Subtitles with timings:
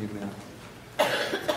[0.00, 0.30] Amen.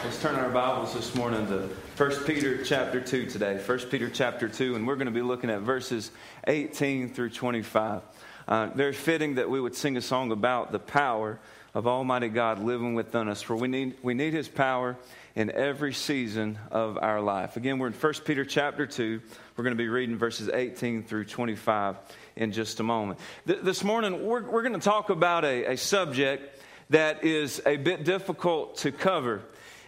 [0.04, 3.62] Let's turn our Bibles this morning to 1 Peter chapter 2 today.
[3.64, 6.10] 1 Peter chapter 2, and we're going to be looking at verses
[6.48, 8.02] 18 through 25.
[8.48, 11.40] Uh, very fitting that we would sing a song about the power
[11.76, 14.98] of Almighty God living within us, for we need, we need His power
[15.36, 17.58] in every season of our life.
[17.58, 19.22] Again, we're in 1 Peter chapter 2.
[19.56, 21.96] We're going to be reading verses 18 through 25
[22.38, 23.20] in just a moment.
[23.46, 26.58] Th- this morning, we're, we're going to talk about a, a subject
[26.92, 29.42] that is a bit difficult to cover,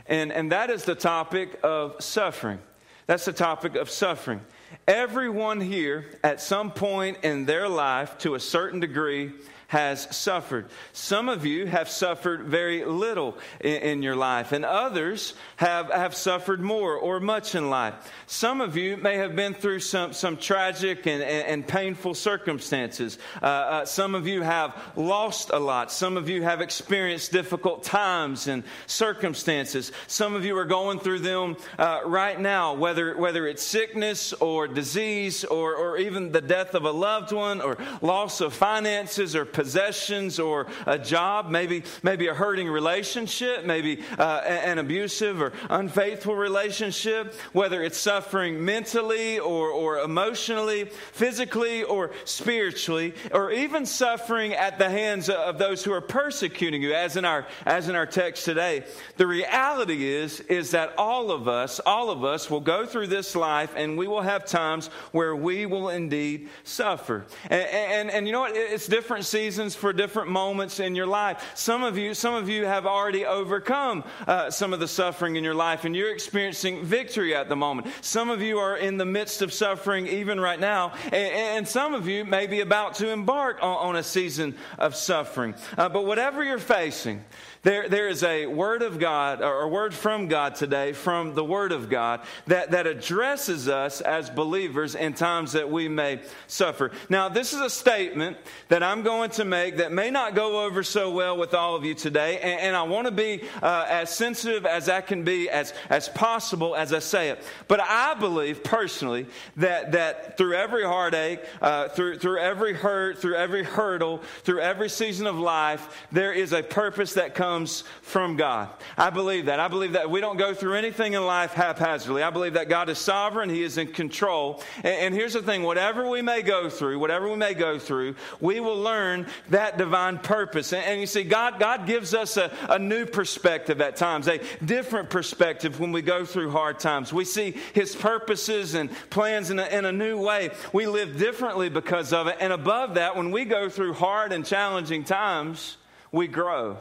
[0.08, 2.60] and, and that is the topic of suffering.
[3.08, 4.42] That's the topic of suffering.
[4.88, 9.34] Everyone here, at some point in their life, to a certain degree,
[9.74, 10.68] has suffered.
[10.92, 16.14] Some of you have suffered very little in, in, your life, and others have, have
[16.14, 17.96] suffered more or much in life.
[18.28, 23.18] Some of you may have been through some, some tragic and, and, and painful circumstances.
[23.42, 25.92] Uh, uh, some of you have lost a lot.
[25.92, 29.92] Some of you have experienced difficult times and circumstances.
[30.06, 34.68] Some of you are going through them uh, right now, whether, whether it's sickness or
[34.68, 39.46] disease or, or even the death of a loved one or loss of finances or
[39.64, 46.36] possessions or a job, maybe, maybe a hurting relationship, maybe uh, an abusive or unfaithful
[46.36, 50.84] relationship, whether it's suffering mentally or, or emotionally,
[51.14, 56.94] physically or spiritually, or even suffering at the hands of those who are persecuting you,
[56.94, 58.84] as in our, as in our text today.
[59.16, 63.34] The reality is, is that all of us, all of us will go through this
[63.34, 67.26] life and we will have times where we will indeed suffer.
[67.50, 68.58] And, and, and you know what?
[68.58, 71.52] It's different seasons seasons for different moments in your life.
[71.54, 75.44] Some of you, some of you have already overcome uh, some of the suffering in
[75.44, 77.86] your life, and you're experiencing victory at the moment.
[78.02, 81.94] Some of you are in the midst of suffering even right now, and, and some
[81.94, 85.54] of you may be about to embark on, on a season of suffering.
[85.78, 87.24] Uh, but whatever you're facing,
[87.64, 91.46] there, there is a word of God, or a word from God today, from the
[91.46, 96.92] word of God, that, that addresses us as believers in times that we may suffer.
[97.08, 98.36] Now, this is a statement
[98.68, 101.86] that I'm going to make that may not go over so well with all of
[101.86, 105.50] you today, and, and I want to be uh, as sensitive as I can be,
[105.50, 107.42] as, as possible as I say it.
[107.70, 113.36] But I believe personally that, that through every heartache, uh, through, through every hurt, through
[113.36, 118.36] every hurdle, through every season of life, there is a purpose that comes comes from
[118.36, 118.70] God.
[118.98, 119.60] I believe that.
[119.60, 122.24] I believe that we don't go through anything in life haphazardly.
[122.24, 124.64] I believe that God is sovereign, He is in control.
[124.78, 128.16] And, and here's the thing whatever we may go through, whatever we may go through,
[128.42, 130.74] we will learn that divine purpose.
[130.74, 134.40] And, and you see, God, God gives us a, a new perspective at times, a
[134.66, 137.14] different perspective when we go through hard times.
[137.14, 140.50] We see His purposes and plans in a, in a new way.
[140.74, 142.38] We live differently because of it.
[142.40, 145.78] And above that, when we go through hard and challenging times,
[146.12, 146.78] we grow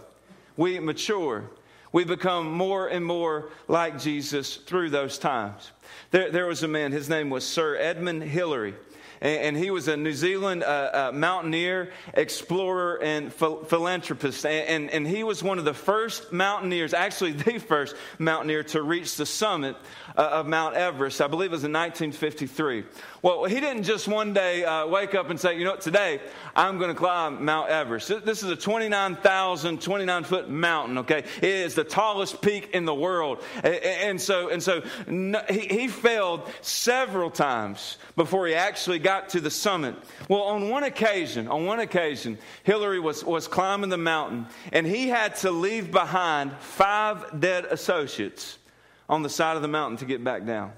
[0.57, 1.51] we mature.
[1.93, 5.73] We become more and more like Jesus through those times.
[6.11, 8.75] There, there was a man, his name was Sir Edmund Hillary
[9.23, 14.45] and, he was a New Zealand uh, uh, mountaineer, explorer, and philanthropist.
[14.45, 19.17] And, and, he was one of the first mountaineers, actually the first mountaineer to reach
[19.17, 19.77] the summit
[20.17, 21.21] uh, of Mount Everest.
[21.21, 22.85] I believe it was in 1953.
[23.23, 26.21] Well, he didn't just one day uh, wake up and say, you know what, today
[26.57, 28.09] I'm going to climb Mount Everest.
[28.25, 31.19] This is a 29,000, 29 foot mountain, okay?
[31.37, 33.41] It is the tallest peak in the world.
[33.63, 34.83] And so, and so
[35.49, 39.95] he, he failed several times before he actually got to the summit.
[40.29, 45.07] Well, on one occasion, on one occasion, Hillary was, was climbing the mountain and he
[45.07, 48.59] had to leave behind five dead associates
[49.09, 50.73] on the side of the mountain to get back down.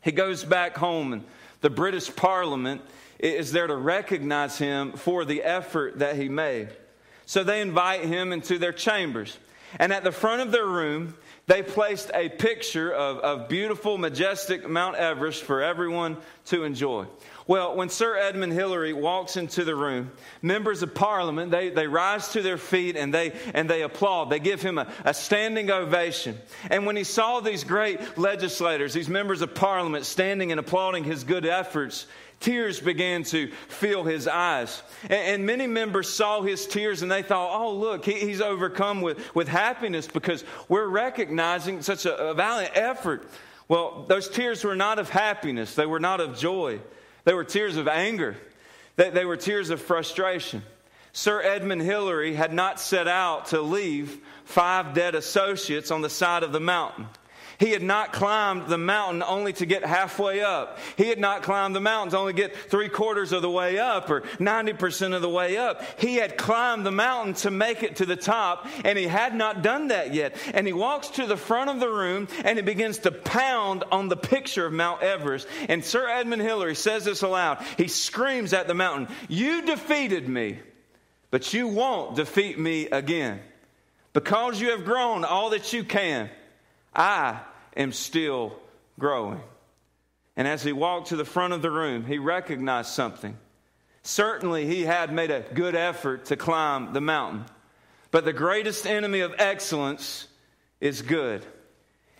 [0.00, 1.24] He goes back home and
[1.62, 2.82] the British Parliament
[3.18, 6.68] is there to recognize him for the effort that he made.
[7.24, 9.38] So they invite him into their chambers.
[9.78, 11.14] And at the front of their room,
[11.46, 17.06] they placed a picture of, of beautiful, majestic Mount Everest for everyone to enjoy.
[17.46, 22.28] Well, when Sir Edmund Hillary walks into the room, members of parliament, they, they rise
[22.30, 24.30] to their feet and they, and they applaud.
[24.30, 26.38] They give him a, a standing ovation.
[26.70, 31.24] And when he saw these great legislators, these members of parliament standing and applauding his
[31.24, 32.06] good efforts,
[32.38, 34.82] tears began to fill his eyes.
[35.04, 39.00] And, and, many members saw his tears and they thought, oh, look, he, he's overcome
[39.00, 43.28] with, with happiness because we're recognizing such a, a valiant effort.
[43.68, 46.80] Well, those tears were not of happiness, they were not of joy.
[47.24, 48.36] They were tears of anger,
[48.96, 50.62] they, they were tears of frustration.
[51.14, 56.42] Sir Edmund Hillary had not set out to leave five dead associates on the side
[56.42, 57.06] of the mountain.
[57.62, 60.80] He had not climbed the mountain only to get halfway up.
[60.96, 64.22] He had not climbed the mountains only get three quarters of the way up or
[64.22, 65.80] 90% of the way up.
[66.00, 69.62] He had climbed the mountain to make it to the top, and he had not
[69.62, 70.34] done that yet.
[70.52, 74.08] And he walks to the front of the room and he begins to pound on
[74.08, 75.46] the picture of Mount Everest.
[75.68, 77.64] And Sir Edmund Hillary says this aloud.
[77.78, 80.58] He screams at the mountain, You defeated me,
[81.30, 83.38] but you won't defeat me again.
[84.14, 86.28] Because you have grown all that you can,
[86.92, 87.38] I
[87.76, 88.56] am still
[88.98, 89.40] growing.
[90.36, 93.36] And as he walked to the front of the room, he recognized something.
[94.02, 97.44] Certainly, he had made a good effort to climb the mountain.
[98.10, 100.26] But the greatest enemy of excellence
[100.80, 101.44] is good.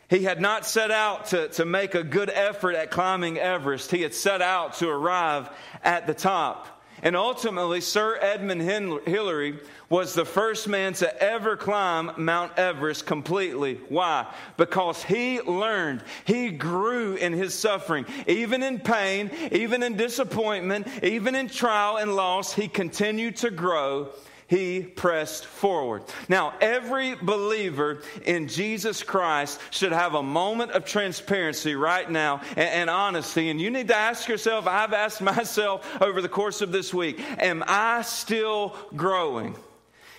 [0.09, 3.91] He had not set out to, to make a good effort at climbing Everest.
[3.91, 5.49] He had set out to arrive
[5.83, 6.69] at the top.
[7.05, 9.59] And ultimately, Sir Edmund Hillary
[9.89, 13.81] was the first man to ever climb Mount Everest completely.
[13.89, 14.33] Why?
[14.57, 18.07] Because he learned, he grew in his suffering.
[18.29, 24.13] Even in pain, even in disappointment, even in trial and loss, he continued to grow
[24.53, 26.03] he pressed forward.
[26.29, 32.69] Now, every believer in Jesus Christ should have a moment of transparency right now and,
[32.69, 33.49] and, honesty.
[33.49, 37.19] And you need to ask yourself, I've asked myself over the course of this week,
[37.39, 39.57] am I still growing?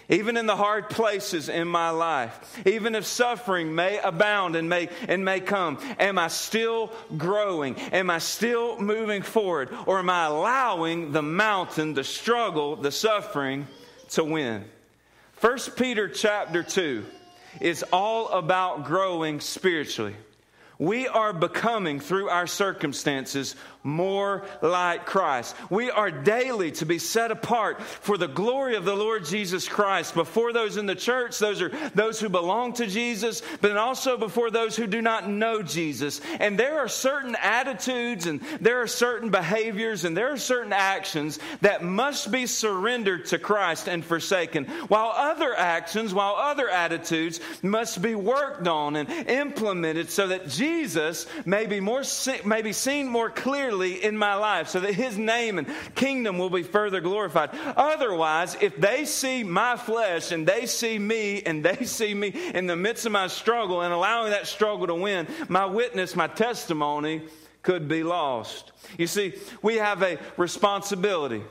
[0.10, 4.90] Even in the hard places in my life, even if suffering may abound and may,
[5.08, 7.76] and may come, am I still growing?
[7.76, 9.70] Am I still moving forward?
[9.86, 13.68] Or am I allowing the mountain, the struggle, the suffering
[14.14, 14.66] to win.
[15.42, 17.06] 1 Peter chapter 2
[17.60, 20.16] is all about growing spiritually.
[20.80, 25.56] We are becoming, through our circumstances, more like Christ.
[25.70, 30.14] We are daily to be set apart for the glory of the Lord Jesus Christ
[30.14, 34.52] before those in the church, those are those who belong to Jesus, but also before
[34.52, 36.22] those who do not know Jesus.
[36.40, 41.40] And there are certain attitudes and there are certain behaviors and there are certain actions
[41.62, 48.02] that must be surrendered to Christ and forsaken, while other actions, while other attitudes must
[48.02, 52.04] be worked on and implemented so that Jesus may be more
[52.46, 56.50] may be seen more clearly in my life so that his name and kingdom will
[56.50, 57.50] be further glorified.
[57.76, 62.68] Otherwise, if they see my flesh and they see me and they see me in
[62.68, 67.24] the midst of my struggle and allowing that struggle to win, my witness, my testimony
[67.62, 68.72] could be lost.
[68.98, 71.44] You see, we have a responsibility.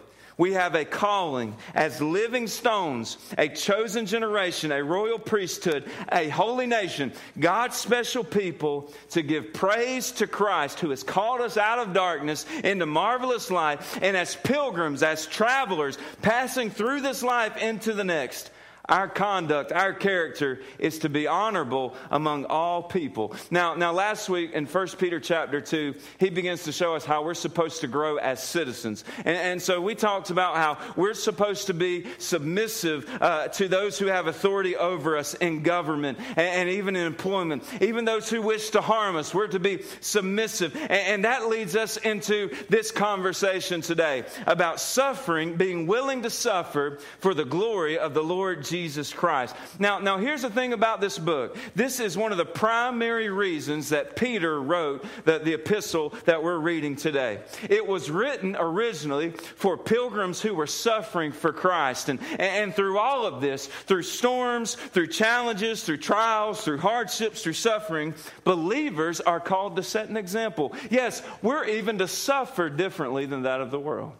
[0.43, 6.67] We have a calling as living stones, a chosen generation, a royal priesthood, a holy
[6.67, 11.95] nation, God's special people to give praise to Christ who has called us out of
[11.95, 13.83] darkness into marvelous light.
[14.03, 18.51] And as pilgrims, as travelers, passing through this life into the next,
[18.93, 23.35] our conduct, our character is to be honorable among all people.
[23.51, 27.25] Now, now last week in 1 Peter chapter 2, he begins to show us how
[27.25, 29.03] we're supposed to grow as citizens.
[29.25, 33.99] And, and so we talked about how we're supposed to be submissive uh, to those
[33.99, 37.65] who have authority over us in government and, and, even in employment.
[37.81, 40.77] Even those who wish to harm us, we're to be submissive.
[40.77, 46.99] And, and that leads us into this conversation today about suffering, being willing to suffer
[47.21, 48.82] for the glory of the Lord Jesus
[49.15, 49.55] Christ.
[49.79, 51.57] Now, now here's the thing about this book.
[51.75, 56.59] This is one of the primary reasons that Peter wrote the, the epistle that we're
[56.59, 57.41] reading today.
[57.71, 62.09] It was written originally for pilgrims who were suffering for Christ.
[62.09, 67.53] And, and through all of this, through storms, through challenges, through trials, through hardships, through
[67.53, 70.75] suffering, believers are called to set an example.
[70.91, 74.13] Yes, we're even to suffer differently than that of the world.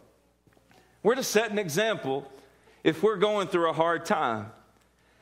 [1.03, 2.31] We're to set an example
[2.85, 4.51] if we're going through a hard time.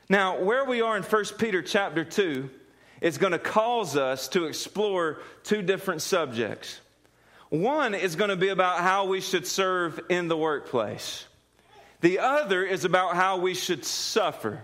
[0.09, 2.51] Now, where we are in 1 Peter chapter 2
[3.01, 6.81] is going to cause us to explore two different subjects.
[7.49, 11.25] One is going to be about how we should serve in the workplace.
[12.01, 14.63] The other is about how we should suffer.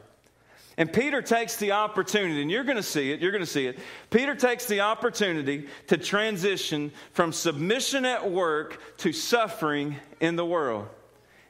[0.79, 3.67] And Peter takes the opportunity, and you're going to see it, you're going to see
[3.67, 3.79] it.
[4.11, 10.89] Peter takes the opportunity to transition from submission at work to suffering in the world.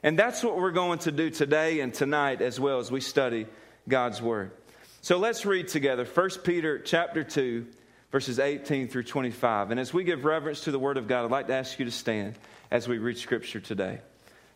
[0.03, 3.47] And that's what we're going to do today and tonight as well as we study
[3.87, 4.51] God's word.
[5.01, 7.65] So let's read together 1 Peter chapter 2
[8.11, 9.71] verses 18 through 25.
[9.71, 11.85] And as we give reverence to the word of God, I'd like to ask you
[11.85, 12.35] to stand
[12.71, 13.99] as we read scripture today.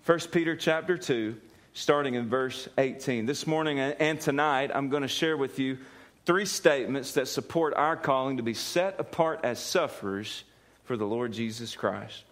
[0.06, 1.36] 1 Peter chapter 2
[1.74, 3.26] starting in verse 18.
[3.26, 5.78] This morning and tonight I'm going to share with you
[6.26, 10.44] three statements that support our calling to be set apart as sufferers
[10.84, 12.24] for the Lord Jesus Christ.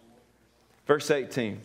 [0.86, 1.62] Verse 18.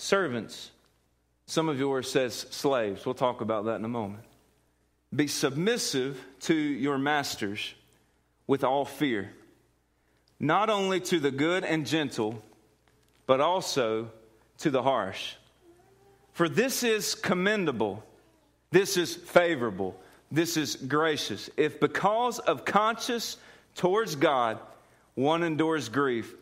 [0.00, 0.70] Servants.
[1.46, 3.04] Some of yours says slaves.
[3.04, 4.22] We'll talk about that in a moment.
[5.14, 7.74] be submissive to your masters
[8.46, 9.32] with all fear,
[10.38, 12.40] not only to the good and gentle,
[13.26, 14.12] but also
[14.58, 15.34] to the harsh.
[16.32, 18.04] For this is commendable,
[18.70, 20.00] this is favorable,
[20.30, 21.50] this is gracious.
[21.56, 23.36] If because of conscience
[23.74, 24.60] towards God
[25.16, 26.32] one endures grief,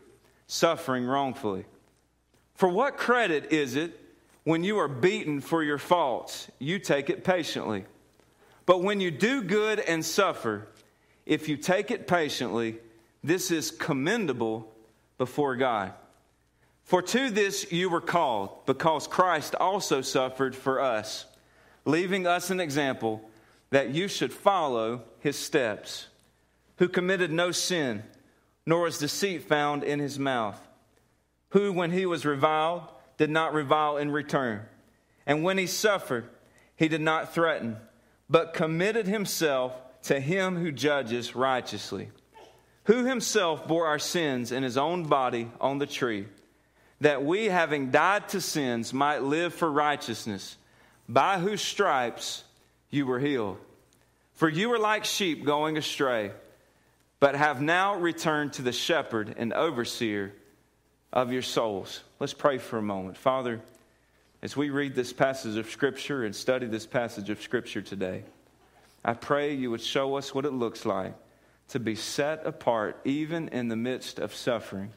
[0.45, 1.65] suffering wrongfully.
[2.57, 3.97] For what credit is it
[4.43, 6.49] when you are beaten for your faults?
[6.57, 7.85] You take it patiently.
[8.65, 10.67] But when you do good and suffer,
[11.27, 12.79] if you take it patiently,
[13.23, 14.73] this is commendable
[15.19, 15.93] before God.
[16.83, 21.27] For to this you were called, because Christ also suffered for us,
[21.85, 23.29] leaving us an example
[23.69, 26.07] that you should follow his steps,
[26.77, 28.03] who committed no sin,
[28.65, 30.66] nor was deceit found in his mouth,
[31.49, 32.83] who, when he was reviled,
[33.17, 34.61] did not revile in return,
[35.25, 36.27] and when he suffered,
[36.75, 37.77] he did not threaten
[38.29, 39.73] but committed himself
[40.03, 42.09] to him who judges righteously,
[42.85, 46.27] who himself bore our sins in his own body on the tree,
[47.01, 50.57] that we, having died to sins, might live for righteousness,
[51.07, 52.43] by whose stripes
[52.89, 53.57] you were healed.
[54.33, 56.31] For you were like sheep going astray,
[57.19, 60.33] but have now returned to the shepherd and overseer
[61.13, 62.01] of your souls.
[62.19, 63.17] Let's pray for a moment.
[63.17, 63.61] Father,
[64.41, 68.23] as we read this passage of Scripture and study this passage of Scripture today,
[69.03, 71.13] I pray you would show us what it looks like
[71.69, 74.91] to be set apart even in the midst of suffering,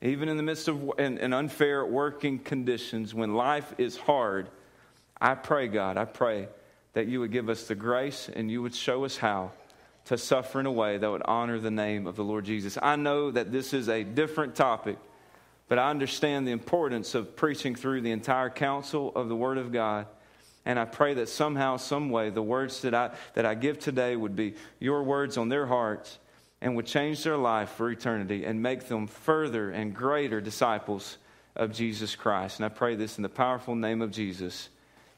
[0.00, 4.48] even in the midst of in, in unfair working conditions when life is hard.
[5.20, 6.48] I pray, God, I pray
[6.92, 9.52] that you would give us the grace and you would show us how
[10.06, 12.78] to suffer in a way that would honor the name of the Lord Jesus.
[12.80, 14.98] I know that this is a different topic
[15.68, 19.72] but I understand the importance of preaching through the entire counsel of the Word of
[19.72, 20.06] God.
[20.64, 24.16] And I pray that somehow, some way, the words that I, that I give today
[24.16, 26.18] would be your words on their hearts
[26.60, 31.16] and would change their life for eternity and make them further and greater disciples
[31.54, 32.58] of Jesus Christ.
[32.58, 34.68] And I pray this in the powerful name of Jesus.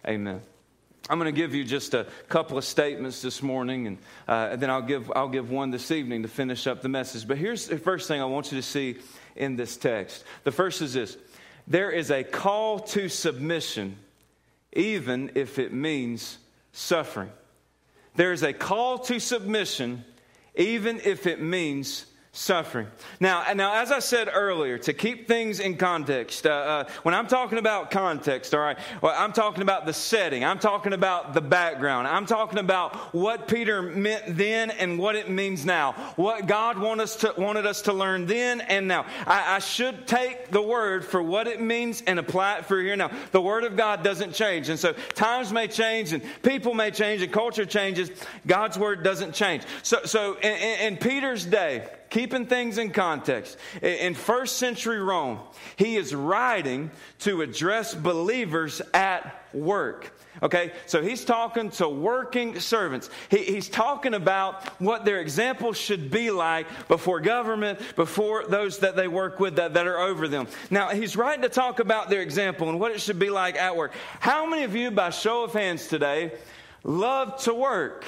[0.07, 0.41] Amen.
[1.09, 4.63] I'm going to give you just a couple of statements this morning, and, uh, and
[4.63, 7.27] then I'll give, I'll give one this evening to finish up the message.
[7.27, 8.97] But here's the first thing I want you to see
[9.41, 10.23] in this text.
[10.45, 11.17] The first is this
[11.67, 13.97] there is a call to submission,
[14.73, 16.39] even if it means
[16.73, 17.31] suffering.
[18.15, 20.05] There is a call to submission,
[20.55, 22.87] even if it means suffering.
[23.19, 27.27] Now, now, as I said earlier, to keep things in context, uh, uh, when I'm
[27.27, 31.41] talking about context, all right, well, I'm talking about the setting, I'm talking about the
[31.41, 36.79] background, I'm talking about what Peter meant then and what it means now, what God
[36.79, 39.07] want us to, wanted us to learn then and now.
[39.27, 42.95] I, I should take the word for what it means and apply it for here
[42.95, 43.11] now.
[43.33, 47.23] The word of God doesn't change, and so times may change, and people may change,
[47.23, 48.09] and culture changes.
[48.47, 49.65] God's word doesn't change.
[49.83, 55.39] So, so in, in Peter's day keeping things in context, in first century Rome,
[55.77, 56.91] he is writing
[57.21, 60.13] to address believers at work.
[60.43, 63.11] Okay, so he's talking to working servants.
[63.31, 68.97] He, he's talking about what their example should be like before government, before those that
[68.97, 70.47] they work with that, that are over them.
[70.71, 73.77] Now, he's writing to talk about their example and what it should be like at
[73.77, 73.93] work.
[74.21, 76.33] How many of you, by show of hands today,
[76.85, 78.05] love to work?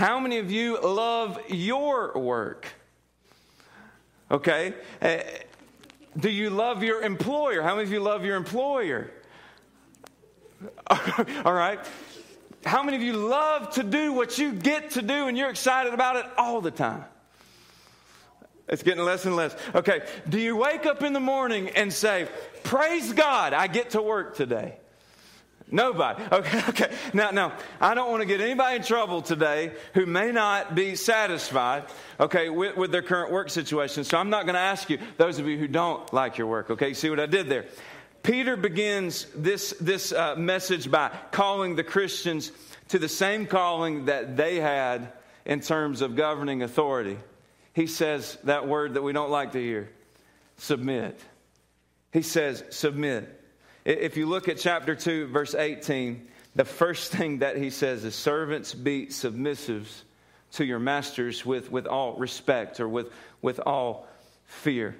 [0.00, 2.66] How many of you love your work?
[4.30, 4.72] Okay.
[5.02, 5.18] Uh,
[6.18, 7.60] do you love your employer?
[7.60, 9.10] How many of you love your employer?
[11.44, 11.78] All right.
[12.64, 15.92] How many of you love to do what you get to do and you're excited
[15.92, 17.04] about it all the time?
[18.68, 19.54] It's getting less and less.
[19.74, 20.00] Okay.
[20.26, 22.26] Do you wake up in the morning and say,
[22.62, 24.78] Praise God, I get to work today?
[25.70, 26.22] Nobody.
[26.32, 26.92] Okay, okay.
[27.12, 30.96] Now, now, I don't want to get anybody in trouble today who may not be
[30.96, 31.84] satisfied,
[32.18, 34.04] okay, with, with their current work situation.
[34.04, 36.70] So I'm not going to ask you, those of you who don't like your work,
[36.70, 37.66] okay, see what I did there?
[38.22, 42.52] Peter begins this, this uh, message by calling the Christians
[42.88, 45.12] to the same calling that they had
[45.44, 47.18] in terms of governing authority.
[47.72, 49.90] He says that word that we don't like to hear
[50.56, 51.18] submit.
[52.12, 53.39] He says, submit.
[53.90, 58.14] If you look at chapter 2, verse 18, the first thing that he says is,
[58.14, 60.02] Servants, be submissives
[60.52, 64.06] to your masters with, with all respect or with, with all
[64.44, 64.94] fear.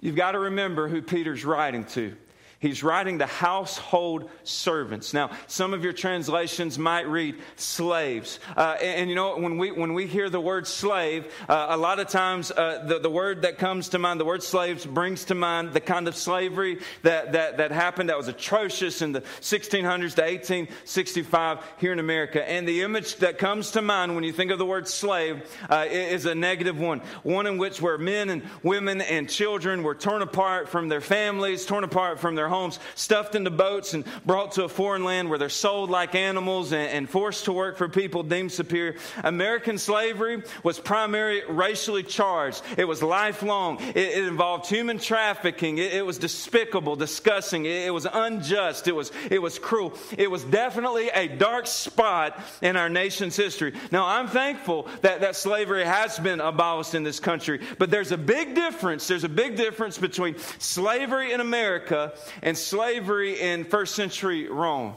[0.00, 2.14] You've got to remember who Peter's writing to.
[2.60, 5.14] He's writing to household servants.
[5.14, 8.38] Now, some of your translations might read slaves.
[8.54, 11.76] Uh, and, and, you know, when we, when we hear the word slave, uh, a
[11.78, 15.24] lot of times uh, the, the word that comes to mind, the word slaves, brings
[15.24, 19.22] to mind the kind of slavery that, that, that happened that was atrocious in the
[19.40, 22.46] 1600s to 1865 here in America.
[22.46, 25.86] And the image that comes to mind when you think of the word slave uh,
[25.88, 27.00] is a negative one.
[27.22, 31.64] One in which where men and women and children were torn apart from their families,
[31.64, 35.38] torn apart from their homes, stuffed into boats and brought to a foreign land where
[35.38, 38.96] they're sold like animals and, and forced to work for people deemed superior.
[39.24, 42.62] American slavery was primarily racially charged.
[42.76, 43.80] It was lifelong.
[43.80, 45.78] It, it involved human trafficking.
[45.78, 47.64] It, it was despicable, disgusting.
[47.64, 48.88] It, it was unjust.
[48.88, 49.96] It was, it was cruel.
[50.18, 53.72] It was definitely a dark spot in our nation's history.
[53.90, 58.18] Now, I'm thankful that, that slavery has been abolished in this country, but there's a
[58.18, 59.06] big difference.
[59.06, 62.12] There's a big difference between slavery in America
[62.42, 64.94] and slavery in first century Rome.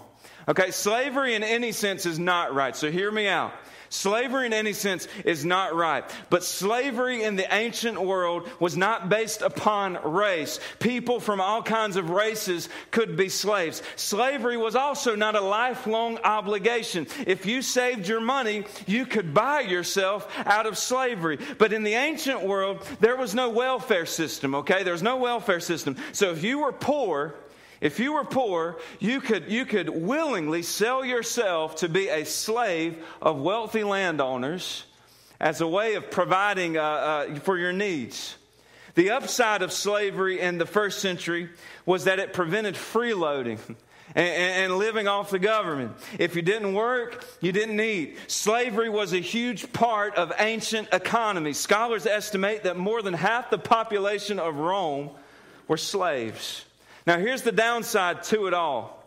[0.47, 2.75] Okay, slavery in any sense is not right.
[2.75, 3.53] So hear me out.
[3.93, 6.03] Slavery in any sense is not right.
[6.31, 10.59] But slavery in the ancient world was not based upon race.
[10.79, 13.83] People from all kinds of races could be slaves.
[13.95, 17.05] Slavery was also not a lifelong obligation.
[17.27, 21.37] If you saved your money, you could buy yourself out of slavery.
[21.59, 24.81] But in the ancient world, there was no welfare system, okay?
[24.81, 25.97] There was no welfare system.
[26.13, 27.35] So if you were poor,
[27.83, 32.97] if you were poor, you could, you could willingly sell yourself to be a slave
[33.21, 34.85] of wealthy landowners
[35.37, 38.37] as a way of providing uh, uh, for your needs.
[38.95, 41.49] The upside of slavery in the first century
[41.85, 43.59] was that it prevented freeloading.
[44.15, 44.27] And,
[44.65, 45.95] and, living off the government.
[46.19, 48.17] If you didn't work, you didn't eat.
[48.27, 51.53] Slavery was a huge part of ancient economy.
[51.53, 55.09] Scholars estimate that more than half the population of Rome
[55.67, 56.63] were slaves.
[57.05, 58.99] Now, here's the downside to it all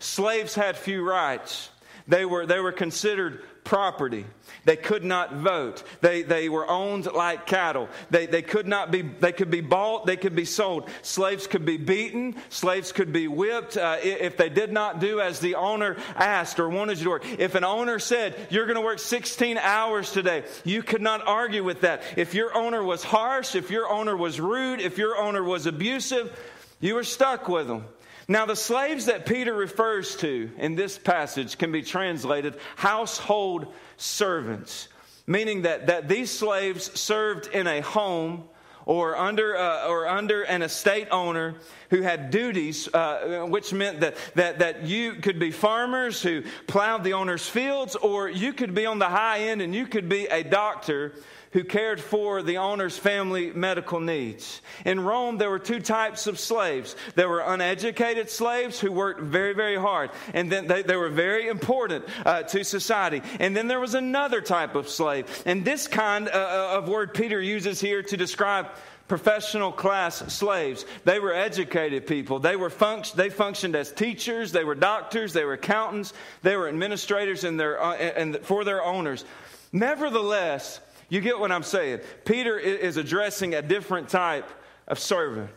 [0.00, 1.70] slaves had few rights,
[2.06, 4.24] they were, they were considered property.
[4.64, 5.82] They could not vote.
[6.00, 7.90] They, they were owned like cattle.
[8.08, 10.88] They, they could not be, they could be bought, they could be sold.
[11.02, 12.36] Slaves could be beaten.
[12.48, 16.70] Slaves could be whipped uh, if they did not do as the owner asked or
[16.70, 17.26] wanted you to work.
[17.38, 21.62] If an owner said, you're going to work 16 hours today, you could not argue
[21.62, 22.02] with that.
[22.16, 26.34] If your owner was harsh, if your owner was rude, if your owner was abusive,
[26.80, 27.84] you were stuck with them.
[28.30, 34.88] Now, the slaves that Peter refers to in this passage can be translated household servants,
[35.26, 38.44] meaning that, that these slaves served in a home
[38.84, 41.54] or under, uh, or under an estate owner
[41.90, 47.04] who had duties, uh, which meant that, that, that you could be farmers who plowed
[47.04, 50.26] the owner's fields, or you could be on the high end and you could be
[50.26, 51.14] a doctor
[51.52, 54.60] who cared for the owner's family medical needs.
[54.84, 56.94] In Rome, there were two types of slaves.
[57.14, 61.48] There were uneducated slaves who worked very, very hard, and then they, they were very
[61.48, 63.22] important uh, to society.
[63.40, 65.42] And then there was another type of slave.
[65.46, 68.68] And this kind uh, uh of word Peter uses here to describe
[69.08, 70.84] professional class slaves.
[71.04, 72.38] They were educated people.
[72.38, 72.70] They were
[73.14, 77.82] they functioned as teachers, they were doctors, they were accountants, they were administrators in their,
[77.82, 79.24] uh, and for their owners.
[79.72, 82.00] Nevertheless, you get what I'm saying?
[82.24, 84.48] Peter is addressing a different type
[84.86, 85.50] of servant.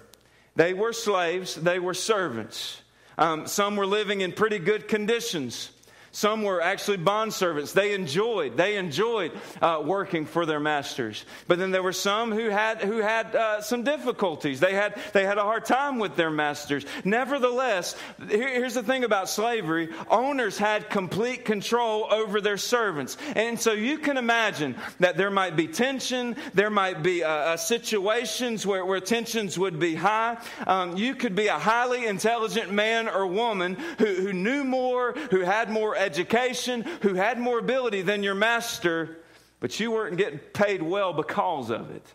[0.56, 2.82] They were slaves, they were servants.
[3.18, 5.72] Um, some were living in pretty good conditions.
[6.13, 7.71] Some were actually bond servants.
[7.71, 11.24] They enjoyed, they enjoyed uh, working for their masters.
[11.47, 14.60] But then there were some who had, who had uh, some difficulties.
[14.60, 16.86] They had, they had a hard time with their masters.
[17.06, 17.95] Nevertheless,
[18.28, 23.15] here, here's the thing about slavery owners had complete control over their servants.
[23.36, 27.58] And so you can imagine that there might be tension, there might be uh, uh
[27.58, 30.38] situations where, where tensions would be high.
[30.67, 35.39] Um, you could be a highly intelligent man or woman who, who knew more, who
[35.39, 39.18] had more education, who had more ability than your master,
[39.60, 42.06] but you weren't getting paid well because of it.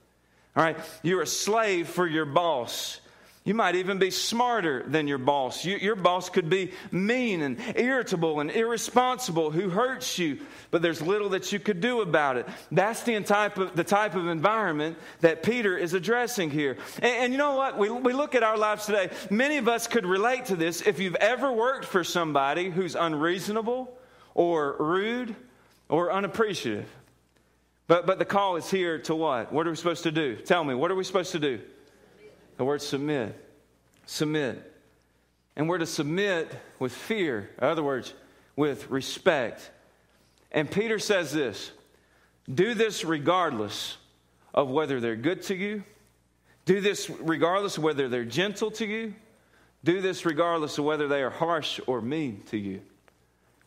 [0.57, 0.77] All right?
[1.03, 3.01] You're a slave for your boss.
[3.47, 5.65] You might even be smarter than your boss.
[5.65, 10.41] You, your boss could be mean and irritable and irresponsible who hurts you,
[10.73, 12.49] but there's little that you could do about it.
[12.73, 16.77] That's the type of, the type of environment that Peter is addressing here.
[16.97, 17.79] And, and you know what?
[17.79, 19.11] We, we look at our lives today.
[19.31, 20.83] Many of us could relate to this.
[20.83, 23.97] If you've ever worked for somebody who's unreasonable
[24.35, 25.37] or rude
[25.89, 26.89] or unappreciative.
[27.87, 29.53] But, but the call is here to what?
[29.53, 30.35] What are we supposed to do?
[30.35, 31.61] Tell me, what are we supposed to do?
[32.57, 33.39] The word submit.
[34.07, 34.73] Submit.
[35.57, 37.51] And we're to submit with fear.
[37.59, 38.13] In other words,
[38.57, 39.71] with respect.
[40.53, 41.73] And Peter says this
[42.53, 43.97] do this regardless
[44.55, 45.85] of whether they're good to you,
[46.65, 49.15] do this regardless of whether they're gentle to you,
[49.87, 52.83] Do this regardless of whether they are harsh or mean to you.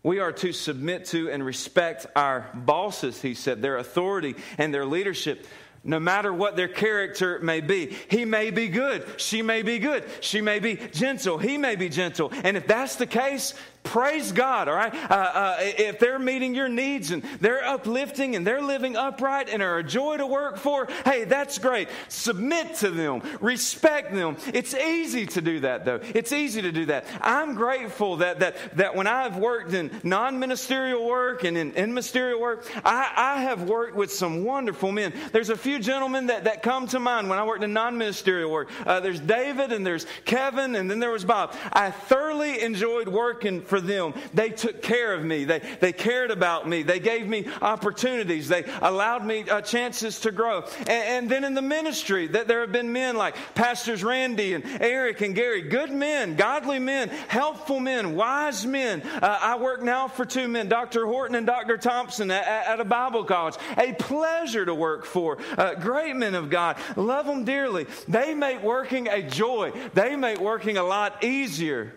[0.03, 4.85] We are to submit to and respect our bosses, he said, their authority and their
[4.85, 5.47] leadership
[5.83, 7.95] no matter what their character may be.
[8.09, 9.05] He may be good.
[9.17, 10.03] She may be good.
[10.21, 11.37] She may be gentle.
[11.37, 12.31] He may be gentle.
[12.43, 13.53] And if that's the case,
[13.89, 14.93] Praise God, all right?
[14.93, 19.63] Uh, uh, if they're meeting your needs and they're uplifting and they're living upright and
[19.63, 21.89] are a joy to work for, hey, that's great.
[22.07, 24.37] Submit to them, respect them.
[24.53, 26.01] It's easy to do that, though.
[26.13, 27.07] It's easy to do that.
[27.19, 31.89] I'm grateful that, that, that when I've worked in non ministerial work and in, in
[31.89, 35.13] ministerial work, I, I have worked with some wonderful men.
[35.31, 38.51] There's a few gentlemen that, that come to mind when I worked in non ministerial
[38.51, 38.69] work.
[38.85, 41.55] Uh, there's David and there's Kevin and then there was Bob.
[41.73, 44.13] I thoroughly enjoyed working for them.
[44.33, 45.45] They took care of me.
[45.45, 46.83] They, they cared about me.
[46.83, 48.47] They gave me opportunities.
[48.47, 50.63] They allowed me uh, chances to grow.
[50.79, 54.63] And, and, then in the ministry, that there have been men like Pastors Randy and
[54.81, 59.01] Eric and Gary, good men, godly men, helpful men, wise men.
[59.01, 61.05] Uh, I work now for two men, Dr.
[61.05, 61.77] Horton and Dr.
[61.77, 63.55] Thompson at, at a Bible college.
[63.77, 65.37] A pleasure to work for.
[65.57, 66.77] Uh, great men of God.
[66.95, 67.85] Love them dearly.
[68.07, 69.71] They make working a joy.
[69.93, 71.93] They make working a lot easier.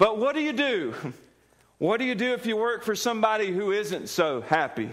[0.00, 0.94] But what do you do?
[1.78, 4.90] What do you do if you work for somebody who isn't so happy,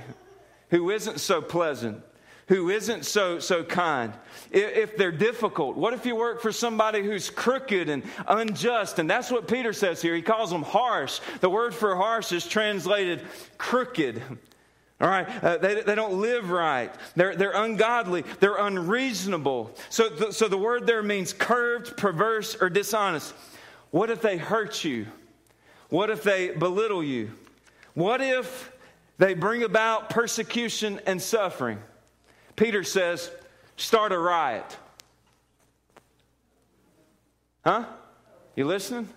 [0.70, 2.02] who isn't so pleasant,
[2.48, 4.14] who isn't so, so kind?
[4.52, 9.00] If they're difficult, what if you work for somebody who's crooked and unjust?
[9.00, 10.16] And that's what Peter says here.
[10.16, 11.20] He calls them harsh.
[11.42, 13.22] The word for harsh is translated
[13.58, 14.22] crooked.
[15.02, 16.96] All right, uh, they, they don't live right.
[17.18, 18.24] They're, they're ungodly.
[18.40, 19.76] They're unreasonable.
[19.90, 23.34] So, so the word there means curved, perverse, or dishonest.
[23.92, 25.08] What if they hurt you?
[25.90, 27.32] What if they belittle you?
[27.94, 28.72] What if
[29.18, 31.80] they bring about persecution and suffering?
[32.56, 33.32] Peter says,
[33.78, 34.78] start a riot.
[37.64, 37.86] Huh?
[38.56, 39.08] You listening?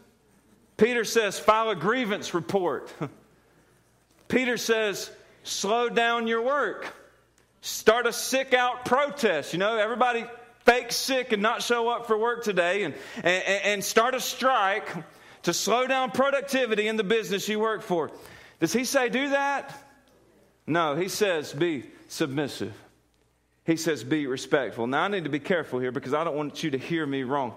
[0.77, 2.93] Peter says, file a grievance report.
[4.29, 5.11] Peter says,
[5.43, 6.95] slow down your work.
[7.61, 9.53] Start a sick out protest.
[9.53, 10.25] You know, everybody
[10.65, 14.89] fake sick and not show up for work today and, and, and start a strike
[15.43, 18.11] to slow down productivity in the business you work for.
[18.59, 19.75] Does he say do that?
[20.67, 22.75] No, he says be submissive.
[23.65, 24.87] He says be respectful.
[24.87, 27.23] Now, I need to be careful here because I don't want you to hear me
[27.23, 27.55] wrong.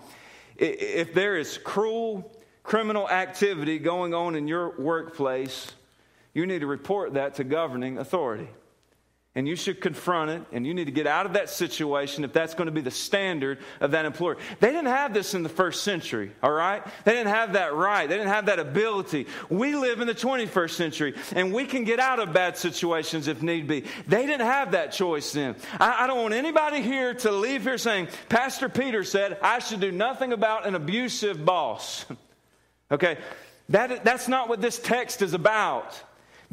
[0.55, 5.71] If there is cruel criminal activity going on in your workplace,
[6.33, 8.47] you need to report that to governing authority
[9.35, 12.33] and you should confront it and you need to get out of that situation if
[12.33, 14.37] that's going to be the standard of that employer.
[14.59, 16.83] They didn't have this in the first century all right?
[17.03, 18.07] They didn't have that right.
[18.07, 19.27] They didn't have that ability.
[19.49, 23.41] We live in the 21st century and we can get out of bad situations if
[23.41, 23.85] need be.
[24.07, 25.55] They didn't have that choice then.
[25.79, 29.79] I, I don't want anybody here to leave here saying pastor peter said i should
[29.79, 32.05] do nothing about an abusive boss.
[32.91, 33.17] Okay?
[33.69, 35.99] That, that's not what this text is about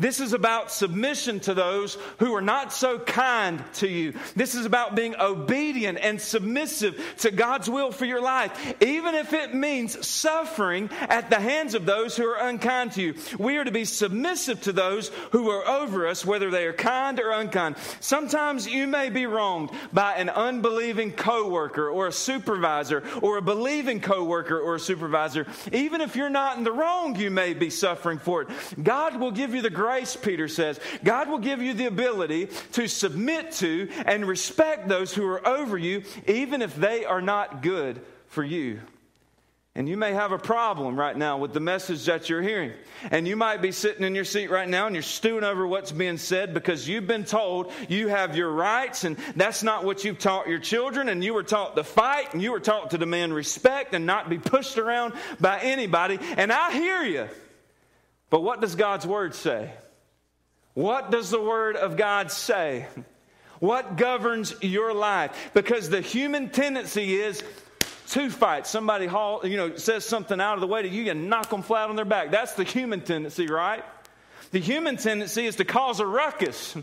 [0.00, 4.14] this is about submission to those who are not so kind to you.
[4.34, 9.34] This is about being obedient and submissive to God's will for your life, even if
[9.34, 13.14] it means suffering at the hands of those who are unkind to you.
[13.38, 17.20] We are to be submissive to those who are over us, whether they are kind
[17.20, 17.76] or unkind.
[18.00, 24.00] Sometimes you may be wronged by an unbelieving coworker or a supervisor or a believing
[24.00, 25.46] coworker or a supervisor.
[25.72, 28.48] Even if you're not in the wrong, you may be suffering for it.
[28.82, 32.46] God will give you the grace grace, Peter says, God will give you the ability
[32.72, 37.60] to submit to and respect those who are over you, even if they are not
[37.60, 38.80] good for you.
[39.74, 42.72] And you may have a problem right now with the message that you're hearing.
[43.10, 45.90] And you might be sitting in your seat right now and you're stewing over what's
[45.90, 50.18] being said because you've been told you have your rights and that's not what you've
[50.18, 51.08] taught your children.
[51.08, 54.28] And you were taught to fight and you were taught to demand respect and not
[54.28, 56.18] be pushed around by anybody.
[56.36, 57.28] And I hear you.
[58.30, 59.70] But what does God's word say?
[60.74, 62.86] What does the word of God say?
[63.58, 65.50] What governs your life?
[65.52, 67.42] Because the human tendency is
[68.08, 68.66] to fight.
[68.66, 71.62] Somebody haul, you know, says something out of the way to you and knock them
[71.62, 72.30] flat on their back.
[72.30, 73.84] That's the human tendency, right?
[74.52, 76.76] The human tendency is to cause a ruckus.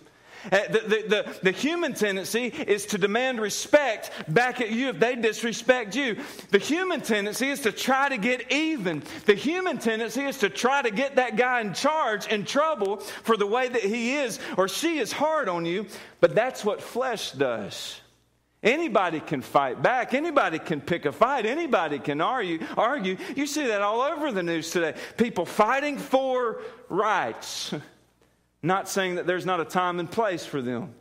[0.45, 4.99] Uh, the, the, the, the, human tendency is to demand respect back at you if
[4.99, 6.17] they disrespect you.
[6.51, 9.03] The human tendency is to try to get even.
[9.25, 13.35] The human tendency is to try to get that guy in charge in trouble for
[13.35, 15.87] the way that he is or she is hard on you.
[16.19, 17.99] But that's what flesh does.
[18.63, 20.13] Anybody can fight back.
[20.13, 21.45] Anybody can pick a fight.
[21.45, 22.59] Anybody can argue.
[22.75, 23.17] Argue.
[23.35, 24.95] You see that all over the news today.
[25.15, 27.73] People fighting for rights.
[28.67, 30.93] Not saying that there's not a time and place for them.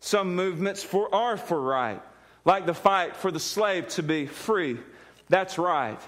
[0.00, 2.02] Some movements for, are for right,
[2.44, 4.80] like the fight for the slave to be free.
[5.28, 6.00] That's right.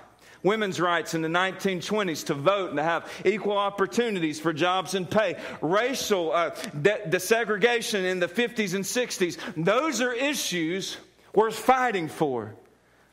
[0.42, 5.08] women's rights in the 1920s to vote and to have equal opportunities for jobs and
[5.08, 6.50] pay, racial uh,
[6.82, 9.38] de- desegregation in the 50s and 60s.
[9.64, 10.96] Those are issues
[11.32, 12.52] worth fighting for.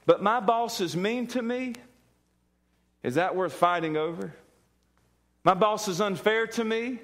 [0.08, 1.76] But my boss is mean to me.
[3.04, 4.34] Is that worth fighting over?
[5.44, 7.00] My boss is unfair to me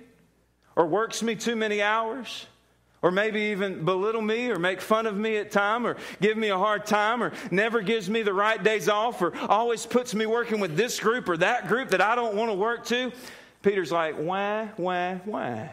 [0.75, 2.47] or works me too many hours
[3.01, 6.49] or maybe even belittle me or make fun of me at time or give me
[6.49, 10.25] a hard time or never gives me the right days off or always puts me
[10.25, 13.11] working with this group or that group that I don't want to work to.
[13.61, 15.71] Peter's like, why, why, why?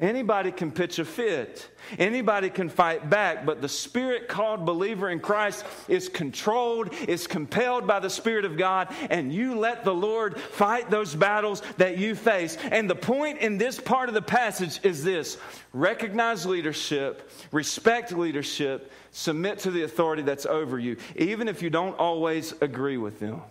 [0.00, 1.68] Anybody can pitch a fit.
[1.98, 7.84] Anybody can fight back, but the spirit called believer in Christ is controlled, is compelled
[7.84, 12.14] by the Spirit of God, and you let the Lord fight those battles that you
[12.14, 12.56] face.
[12.70, 15.36] And the point in this part of the passage is this
[15.72, 21.98] recognize leadership, respect leadership, submit to the authority that's over you, even if you don't
[21.98, 23.42] always agree with them.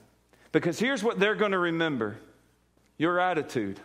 [0.54, 2.18] Because here's what they're going to remember
[2.98, 3.82] your attitude.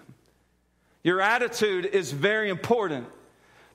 [1.05, 3.09] Your attitude is very important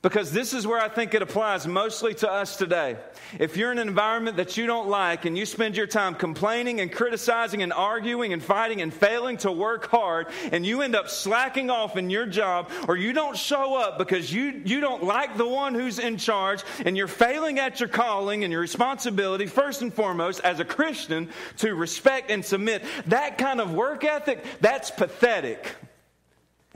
[0.02, 2.96] because this is where I think it applies mostly to us today.
[3.40, 6.80] If you're in an environment that you don't like and you spend your time complaining
[6.80, 11.10] and criticizing and arguing and fighting and failing to work hard and you end up
[11.10, 15.36] slacking off in your job or you don't show up because you, you don't like
[15.36, 19.82] the one who's in charge and you're failing at your calling and your responsibility, first
[19.82, 24.92] and foremost, as a Christian, to respect and submit, that kind of work ethic, that's
[24.92, 25.76] pathetic.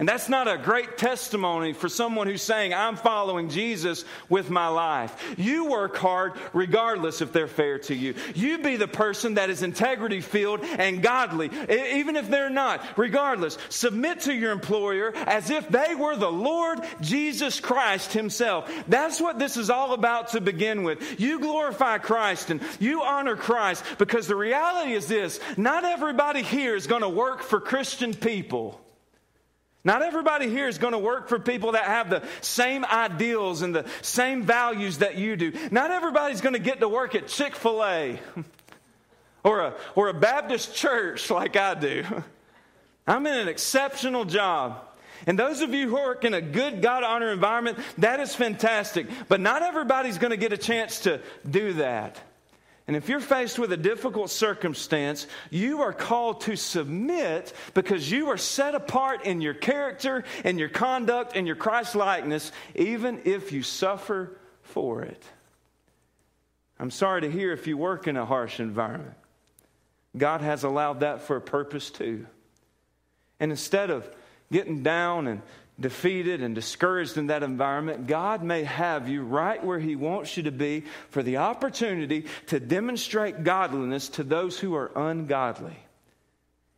[0.02, 4.68] And that's not a great testimony for someone who's saying, I'm following Jesus with my
[4.68, 5.36] life.
[5.38, 8.16] You work hard regardless if they're fair to you.
[8.34, 12.84] You be the person that is integrity filled and godly, even if they're not.
[12.98, 18.74] Regardless, submit to your employer as if they were the Lord Jesus Christ Himself.
[18.88, 21.20] That's what this is all about to begin with.
[21.20, 26.76] You glorify Christ and you honor Christ because the reality is this not everybody here
[26.76, 28.81] is going to work for Christian people.
[29.84, 33.74] Not everybody here is going to work for people that have the same ideals and
[33.74, 35.54] the same values that you do.
[35.72, 38.20] Not everybody's going to get to work at Chick fil A
[39.44, 42.04] or a, or a Baptist church like I do.
[43.08, 44.88] I'm in an exceptional job.
[45.26, 49.08] And those of you who work in a good God honor environment, that is fantastic.
[49.28, 52.20] But not everybody's going to get a chance to do that.
[52.92, 58.28] And if you're faced with a difficult circumstance, you are called to submit because you
[58.28, 63.54] are set apart in your character and your conduct and your Christ likeness, even if
[63.54, 65.24] you suffer for it.
[66.82, 69.16] I'm sorry to hear if you work in a harsh environment.
[70.18, 72.28] God has allowed that for a purpose too.
[73.40, 74.14] And instead of
[74.52, 75.42] getting down and
[75.82, 80.44] defeated and discouraged in that environment, God may have you right where He wants you
[80.44, 85.78] to be for the opportunity to demonstrate godliness to those who are ungodly.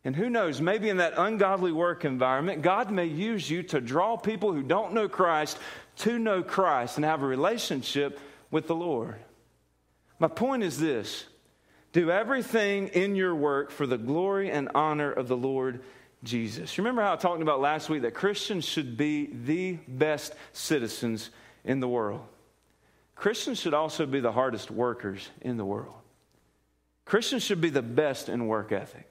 [0.04, 4.16] And who knows, maybe in that ungodly work environment, God may use you to draw
[4.16, 5.56] people who don't know Christ
[5.98, 8.18] to know Christ and have a relationship
[8.50, 9.16] with the Lord.
[10.18, 11.26] My point is this
[11.92, 15.82] do everything in your work for the glory and honor of the Lord
[16.24, 16.78] Jesus.
[16.78, 21.30] Remember how I talked about last week that Christians should be the best citizens
[21.64, 22.22] in the world?
[23.14, 25.94] Christians should also be the hardest workers in the world.
[27.04, 29.08] Christians should be the best in work ethic.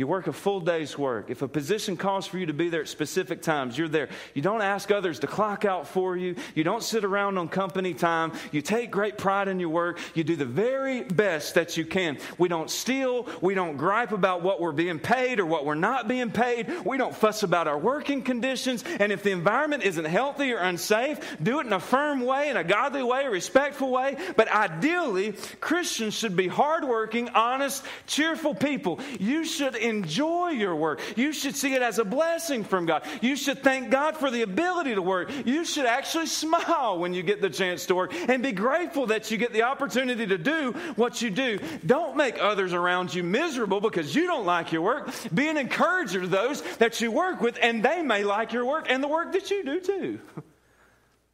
[0.00, 1.28] You work a full day's work.
[1.28, 4.08] If a position calls for you to be there at specific times, you're there.
[4.32, 6.36] You don't ask others to clock out for you.
[6.54, 8.32] You don't sit around on company time.
[8.50, 10.00] You take great pride in your work.
[10.14, 12.16] You do the very best that you can.
[12.38, 13.28] We don't steal.
[13.42, 16.86] We don't gripe about what we're being paid or what we're not being paid.
[16.86, 18.82] We don't fuss about our working conditions.
[19.00, 22.56] And if the environment isn't healthy or unsafe, do it in a firm way, in
[22.56, 24.16] a godly way, a respectful way.
[24.34, 28.98] But ideally, Christians should be hardworking, honest, cheerful people.
[29.18, 31.00] You should enjoy your work.
[31.16, 33.04] You should see it as a blessing from God.
[33.20, 35.30] You should thank God for the ability to work.
[35.44, 39.30] You should actually smile when you get the chance to work and be grateful that
[39.30, 41.58] you get the opportunity to do what you do.
[41.84, 45.10] Don't make others around you miserable because you don't like your work.
[45.34, 48.86] Be an encourager to those that you work with, and they may like your work
[48.88, 50.20] and the work that you do too.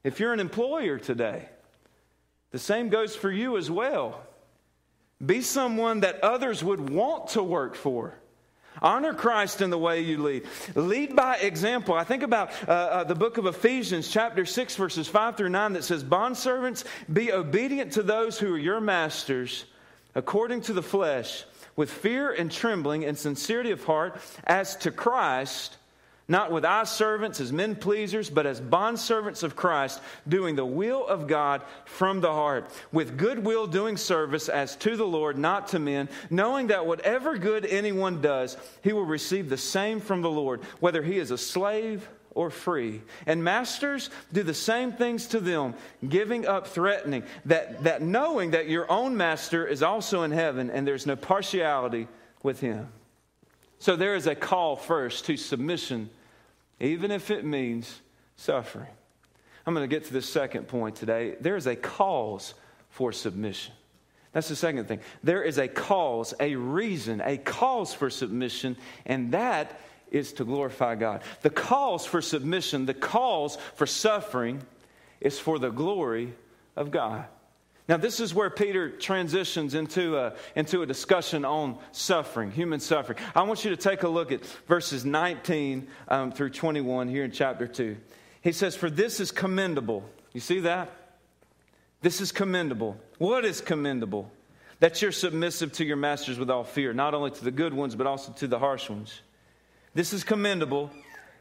[0.06, 1.48] If you're an employer today,
[2.52, 4.22] the same goes for you as well.
[5.24, 8.14] Be someone that others would want to work for.
[8.82, 10.44] Honor Christ in the way you lead.
[10.74, 11.94] Lead by example.
[11.94, 15.72] I think about uh, uh, the book of Ephesians, chapter 6, verses 5 through 9,
[15.74, 19.64] that says, Bondservants, be obedient to those who are your masters
[20.14, 21.44] according to the flesh,
[21.76, 25.76] with fear and trembling and sincerity of heart, as to Christ,
[26.28, 31.06] not with eye servants as men pleasers, but as bondservants of Christ, doing the will
[31.06, 35.68] of God from the heart, with good will doing service as to the Lord, not
[35.68, 40.30] to men, knowing that whatever good anyone does, he will receive the same from the
[40.30, 43.02] Lord, whether he is a slave or free.
[43.24, 45.74] And masters, do the same things to them,
[46.06, 50.86] giving up threatening, that, that knowing that your own master is also in heaven and
[50.86, 52.08] there's no partiality
[52.42, 52.88] with him.
[53.78, 56.10] So there is a call first to submission
[56.80, 58.02] even if it means
[58.36, 58.88] suffering.
[59.66, 61.36] I'm going to get to the second point today.
[61.40, 62.54] There is a cause
[62.88, 63.74] for submission.
[64.32, 65.00] That's the second thing.
[65.24, 70.94] There is a cause, a reason, a cause for submission, and that is to glorify
[70.94, 71.22] God.
[71.42, 74.62] The cause for submission, the cause for suffering
[75.20, 76.34] is for the glory
[76.76, 77.24] of God.
[77.88, 83.18] Now, this is where Peter transitions into a, into a discussion on suffering, human suffering.
[83.34, 87.30] I want you to take a look at verses 19 um, through 21 here in
[87.30, 87.96] chapter 2.
[88.40, 90.08] He says, For this is commendable.
[90.32, 90.90] You see that?
[92.02, 92.96] This is commendable.
[93.18, 94.32] What is commendable?
[94.80, 97.94] That you're submissive to your masters with all fear, not only to the good ones,
[97.94, 99.20] but also to the harsh ones.
[99.94, 100.90] This is commendable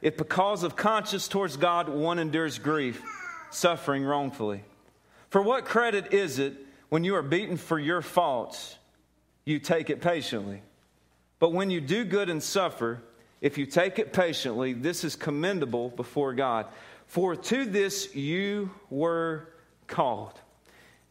[0.01, 3.01] if, because of conscience towards God, one endures grief,
[3.49, 4.63] suffering wrongfully.
[5.35, 6.53] For what credit is it
[6.87, 8.77] when you are beaten for your faults,
[9.43, 10.61] you take it patiently?
[11.39, 13.01] But when you do good and suffer,
[13.41, 16.67] if you take it patiently, this is commendable before God.
[17.07, 19.49] For to this you were
[19.87, 20.39] called.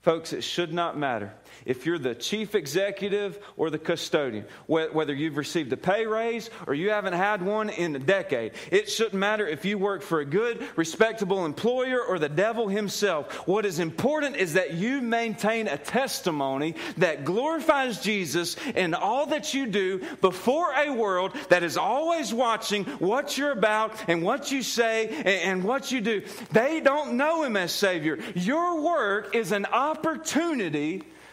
[0.04, 1.32] Folks, it should not matter
[1.64, 6.74] if you're the chief executive or the custodian, whether you've received a pay raise or
[6.74, 8.52] you haven't had one in a decade.
[8.70, 13.48] It shouldn't matter if you work for a good, respectable employer or the devil himself.
[13.48, 19.54] What is important is that you maintain a testimony that glorifies Jesus in all that
[19.54, 24.62] you do before a world that is always watching what you're about and what you
[24.62, 26.22] say and what you do.
[26.52, 28.18] They don't know him as Savior.
[28.34, 29.93] Your work is an opportunity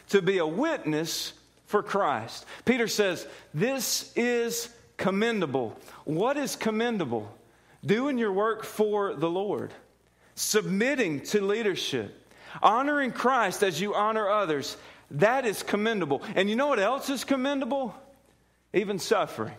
[0.09, 1.33] to be a witness
[1.65, 2.45] for Christ.
[2.65, 5.77] Peter says, This is commendable.
[6.05, 7.33] What is commendable?
[7.85, 9.73] Doing your work for the Lord,
[10.35, 12.13] submitting to leadership,
[12.61, 14.77] honoring Christ as you honor others.
[15.11, 16.21] That is commendable.
[16.35, 17.95] And you know what else is commendable?
[18.73, 19.55] Even suffering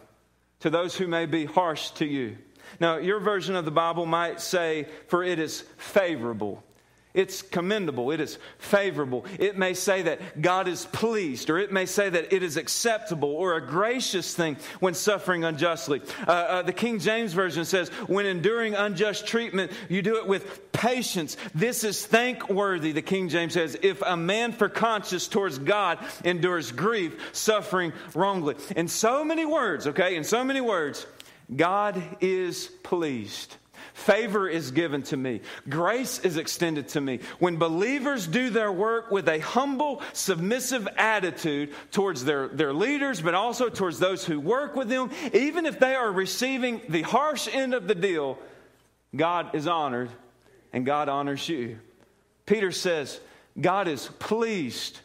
[0.60, 2.36] to those who may be harsh to you.
[2.78, 6.62] Now, your version of the Bible might say, For it is favorable
[7.14, 8.10] it's commendable.
[8.10, 9.26] It is favorable.
[9.38, 13.30] It may say that God is pleased, or it may say that it is acceptable
[13.30, 16.00] or a gracious thing when suffering unjustly.
[16.26, 20.72] Uh, uh, the King James Version says, when enduring unjust treatment, you do it with
[20.72, 21.36] patience.
[21.54, 26.72] This is thankworthy, the King James says, if a man for conscience towards God endures
[26.72, 28.56] grief, suffering wrongly.
[28.74, 31.06] In so many words, okay, in so many words,
[31.54, 33.56] God is pleased.
[33.94, 35.42] Favor is given to me.
[35.68, 37.20] Grace is extended to me.
[37.38, 43.34] When believers do their work with a humble, submissive attitude towards their, their leaders, but
[43.34, 47.74] also towards those who work with them, even if they are receiving the harsh end
[47.74, 48.38] of the deal,
[49.14, 50.10] God is honored
[50.72, 51.78] and God honors you.
[52.46, 53.20] Peter says,
[53.60, 55.00] God is pleased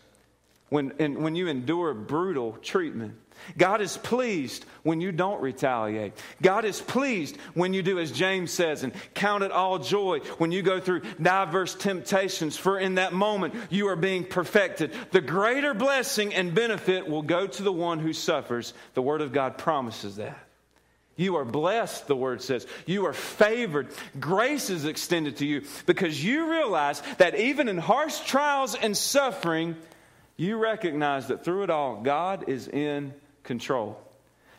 [0.69, 0.89] when,
[1.21, 3.15] when you endure brutal treatment.
[3.57, 6.13] God is pleased when you don't retaliate.
[6.41, 10.51] God is pleased when you do as James says and count it all joy when
[10.51, 14.93] you go through diverse temptations, for in that moment you are being perfected.
[15.11, 18.73] The greater blessing and benefit will go to the one who suffers.
[18.93, 20.47] The Word of God promises that.
[21.17, 22.67] You are blessed, the word says.
[22.85, 23.87] You are favored.
[24.19, 29.75] Grace is extended to you because you realize that even in harsh trials and suffering,
[30.37, 33.15] you recognize that through it all, God is in
[33.47, 33.99] control.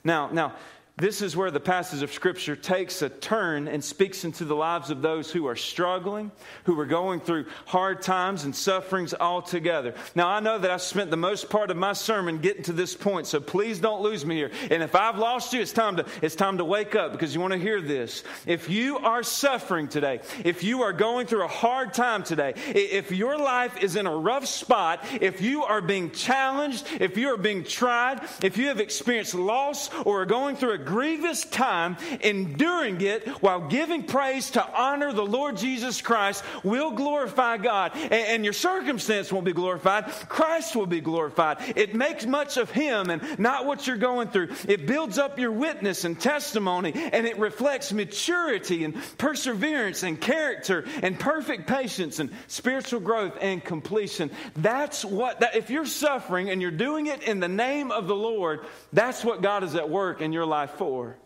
[0.03, 0.55] Now, now,
[0.99, 4.91] this is where the passage of Scripture takes a turn and speaks into the lives
[4.91, 6.33] of those who are struggling,
[6.65, 9.95] who are going through hard times and sufferings altogether.
[10.17, 12.97] Now, I know that I've spent the most part of my sermon getting to this
[12.97, 14.51] point, so please don't lose me here.
[14.73, 17.41] And if I've lost you, it's time to, it's time to wake up because you
[17.41, 18.25] want to hear this.
[18.45, 23.13] If you are suffering today, if you are going through a hard time today, if
[23.13, 27.37] your life is in a rough spot, if you are being challenged, if you are
[27.37, 33.03] being tried, if you have experienced loss or are going through a grievous time, enduring
[33.03, 37.93] it while giving praise to honor the Lord Jesus Christ will glorify God.
[37.95, 41.59] And, and your circumstance won't be glorified, Christ will be glorified.
[41.77, 44.49] It makes much of Him and not what you're going through.
[44.67, 50.87] It builds up your witness and testimony, and it reflects maturity and perseverance and character
[51.03, 54.31] and perfect patience and spiritual growth and completion.
[54.57, 58.17] That's what, that, if you're suffering and you're doing it in the name of the
[58.17, 58.61] Lord,
[58.95, 61.19] that's what God is at work in your life for.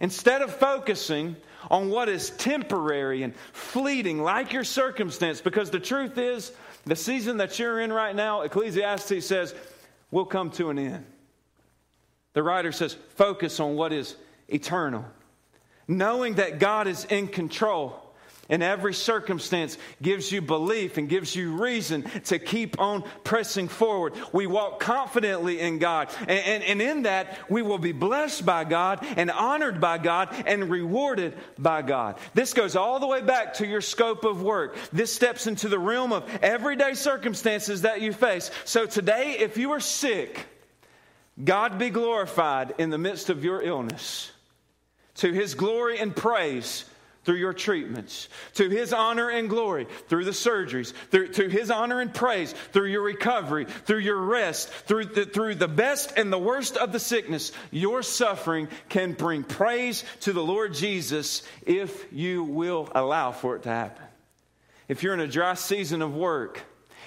[0.00, 1.36] Instead of focusing
[1.70, 6.52] on what is temporary and fleeting, like your circumstance, because the truth is,
[6.84, 9.54] the season that you're in right now, Ecclesiastes says,
[10.10, 11.04] will come to an end.
[12.34, 14.14] The writer says, focus on what is
[14.48, 15.04] eternal.
[15.88, 18.05] Knowing that God is in control
[18.48, 24.14] in every circumstance gives you belief and gives you reason to keep on pressing forward.
[24.32, 26.08] We walk confidently in God.
[26.20, 30.34] And, and, and, in that, we will be blessed by God and honored by God
[30.46, 32.18] and rewarded by God.
[32.34, 34.76] This goes all the way back to your scope of work.
[34.92, 38.50] This steps into the realm of everyday circumstances that you face.
[38.64, 40.46] So today, if you are sick,
[41.42, 44.30] God be glorified in the midst of your illness.
[45.16, 46.84] To his glory and praise
[47.26, 52.00] through your treatments, to His honor and glory through the surgeries, through, to His honor
[52.00, 56.38] and praise through your recovery, through your rest, through the, through the best and the
[56.38, 57.50] worst of the sickness.
[57.72, 63.64] Your suffering can bring praise to the Lord Jesus if you will allow for it
[63.64, 64.06] to happen.
[64.86, 66.62] If you're in a dry season of work,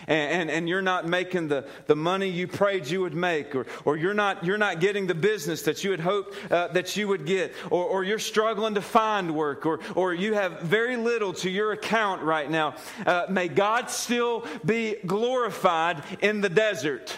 [0.10, 3.68] and, and, and, you're not making the, the money you prayed you would make, or,
[3.86, 7.07] or you're, not, you're not getting the business that you had hoped uh, that you
[7.07, 11.32] would get, or, or you're struggling to find work, or, or you have very little
[11.34, 17.16] to your account right now, uh, may God still be glorified in the desert.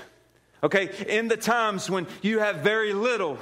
[0.64, 3.40] Okay, in the times when you have very little.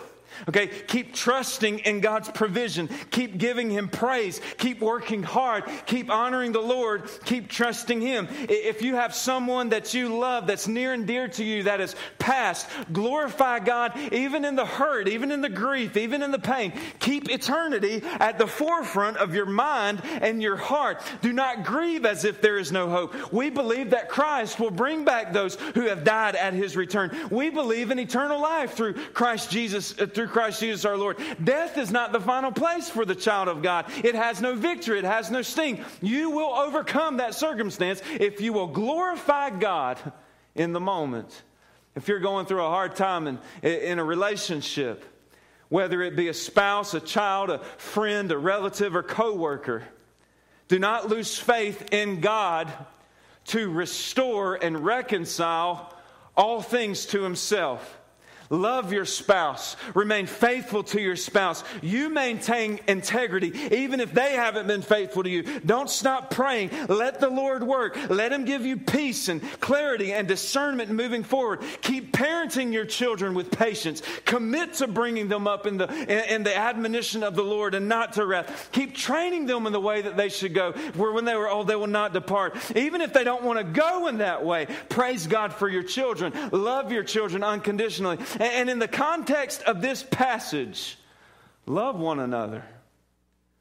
[0.47, 2.89] Okay, keep trusting in God's provision.
[3.11, 4.41] Keep giving Him praise.
[4.57, 5.63] Keep working hard.
[5.85, 7.09] Keep honoring the Lord.
[7.25, 8.27] Keep trusting Him.
[8.47, 11.95] If you have someone that you love that's near and dear to you that is
[12.17, 16.73] past, glorify God even in the hurt, even in the grief, even in the pain.
[16.99, 21.01] Keep eternity at the forefront of your mind and your heart.
[21.21, 23.33] Do not grieve as if there is no hope.
[23.33, 27.15] We believe that Christ will bring back those who have died at His return.
[27.29, 31.17] We believe in eternal life through Christ Jesus, uh, Christ Jesus our Lord.
[31.43, 33.85] Death is not the final place for the child of God.
[34.03, 35.83] It has no victory, it has no sting.
[36.01, 39.99] You will overcome that circumstance if you will glorify God
[40.55, 41.43] in the moment.
[41.95, 45.03] If you're going through a hard time in, in a relationship,
[45.69, 49.83] whether it be a spouse, a child, a friend, a relative, or coworker,
[50.67, 52.71] do not lose faith in God
[53.45, 55.93] to restore and reconcile
[56.37, 57.98] all things to Himself.
[58.49, 59.75] Love your spouse.
[59.93, 61.63] Remain faithful to your spouse.
[61.81, 65.43] You maintain integrity even if they haven't been faithful to you.
[65.61, 66.71] Don't stop praying.
[66.87, 67.97] Let the Lord work.
[68.09, 71.61] Let Him give you peace and clarity and discernment moving forward.
[71.81, 74.01] Keep parenting your children with patience.
[74.25, 78.13] Commit to bringing them up in the, in, the admonition of the Lord and not
[78.13, 78.69] to wrath.
[78.71, 81.67] Keep training them in the way that they should go, where when they were old,
[81.67, 82.55] they will not depart.
[82.75, 86.33] Even if they don't want to go in that way, praise God for your children.
[86.51, 88.17] Love your children unconditionally.
[88.39, 90.97] And in the context of this passage,
[91.65, 92.63] love one another.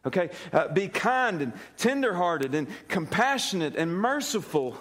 [0.06, 0.30] Okay?
[0.52, 4.76] Uh, be kind and tenderhearted and compassionate and merciful.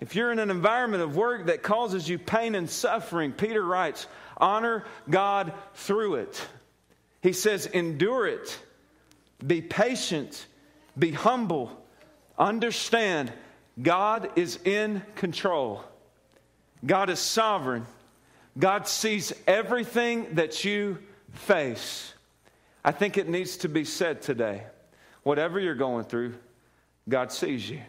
[0.00, 4.06] If you're in an environment of work that causes you pain and suffering, Peter writes,
[4.38, 6.42] honor God through it.
[7.20, 8.58] He says, endure it,
[9.46, 10.46] be patient,
[10.98, 11.70] be humble,
[12.38, 13.30] understand
[13.80, 15.84] God is in control,
[16.84, 17.86] God is sovereign.
[18.58, 20.98] God sees everything that you
[21.32, 22.14] face.
[22.84, 24.64] I think it needs to be said today.
[25.22, 26.34] Whatever you're going through,
[27.08, 27.80] God sees you.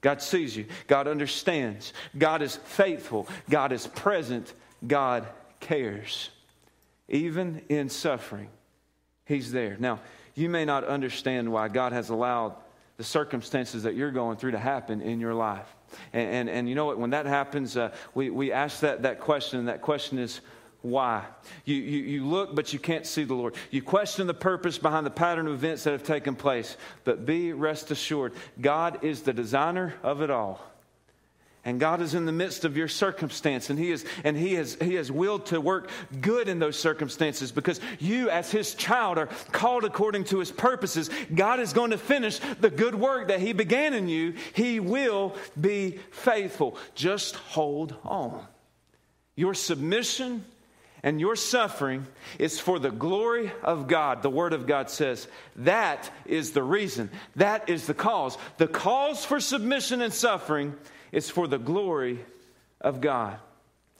[0.00, 0.66] God sees you.
[0.88, 1.92] God understands.
[2.18, 3.28] God is faithful.
[3.48, 4.52] God is present.
[4.86, 5.26] God
[5.60, 6.30] cares.
[7.08, 8.48] Even in suffering,
[9.24, 9.76] He's there.
[9.78, 10.00] Now,
[10.34, 12.56] you may not understand why God has allowed
[13.02, 15.66] the circumstances that you're going through to happen in your life.
[16.12, 16.98] And, and, and you know what?
[16.98, 20.40] When that happens, uh, we, we ask that, that question, and that question is,
[20.82, 21.24] why?
[21.64, 23.56] You, you, you look, but you can't see the Lord.
[23.72, 26.76] You question the purpose behind the pattern of events that have taken place.
[27.02, 30.64] But be rest assured, God is the designer of it all.
[31.64, 34.76] And God is in the midst of your circumstance, and He is and He has
[34.80, 35.90] He has willed to work
[36.20, 41.08] good in those circumstances because you, as His child, are called according to His purposes.
[41.32, 44.34] God is going to finish the good work that He began in you.
[44.54, 46.76] He will be faithful.
[46.96, 48.44] Just hold on.
[49.36, 50.44] Your submission
[51.04, 52.06] and your suffering
[52.40, 54.22] is for the glory of God.
[54.22, 57.08] The Word of God says that is the reason.
[57.36, 58.36] That is the cause.
[58.58, 60.74] The cause for submission and suffering
[61.12, 62.18] it's for the glory
[62.80, 63.38] of God.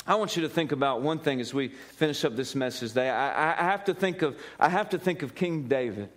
[0.07, 3.09] I want you to think about one thing as we finish up this message today.
[3.09, 6.09] I, I, have to think of I have to think of King David.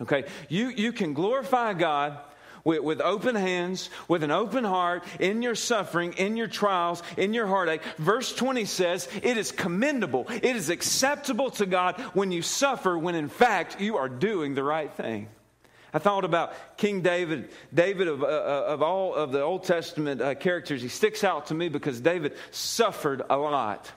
[0.00, 2.18] Okay, you you can glorify God
[2.62, 7.32] with, with, open hands, with an open heart, in your suffering, in your trials, in
[7.32, 7.82] your heartache.
[7.96, 13.14] Verse 20 says, It is commendable, it is acceptable to God when you suffer, when
[13.14, 15.28] in fact you are doing the right thing.
[15.92, 17.50] I thought about King David.
[17.72, 21.46] David, of, uh, uh of all of the Old Testament uh, characters, he sticks out
[21.46, 23.90] to me because David suffered a lot.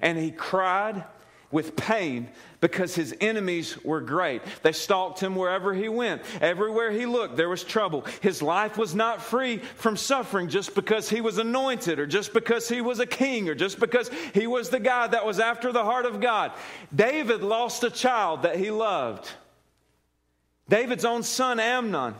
[0.00, 1.04] And he cried
[1.50, 2.28] with pain
[2.60, 4.42] because his enemies were great.
[4.62, 6.22] They stalked him wherever he went.
[6.40, 8.04] Everywhere he looked, there was trouble.
[8.20, 12.68] His life was not free from suffering just because he was anointed or just because
[12.68, 15.82] he was a king or just because he was the guy that was after the
[15.82, 16.52] heart of God.
[16.94, 19.28] David lost a child that he loved.
[20.70, 22.14] David's own son Amnon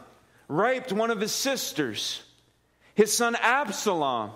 [0.48, 2.22] raped one of his sisters.
[2.94, 4.32] His son Absalom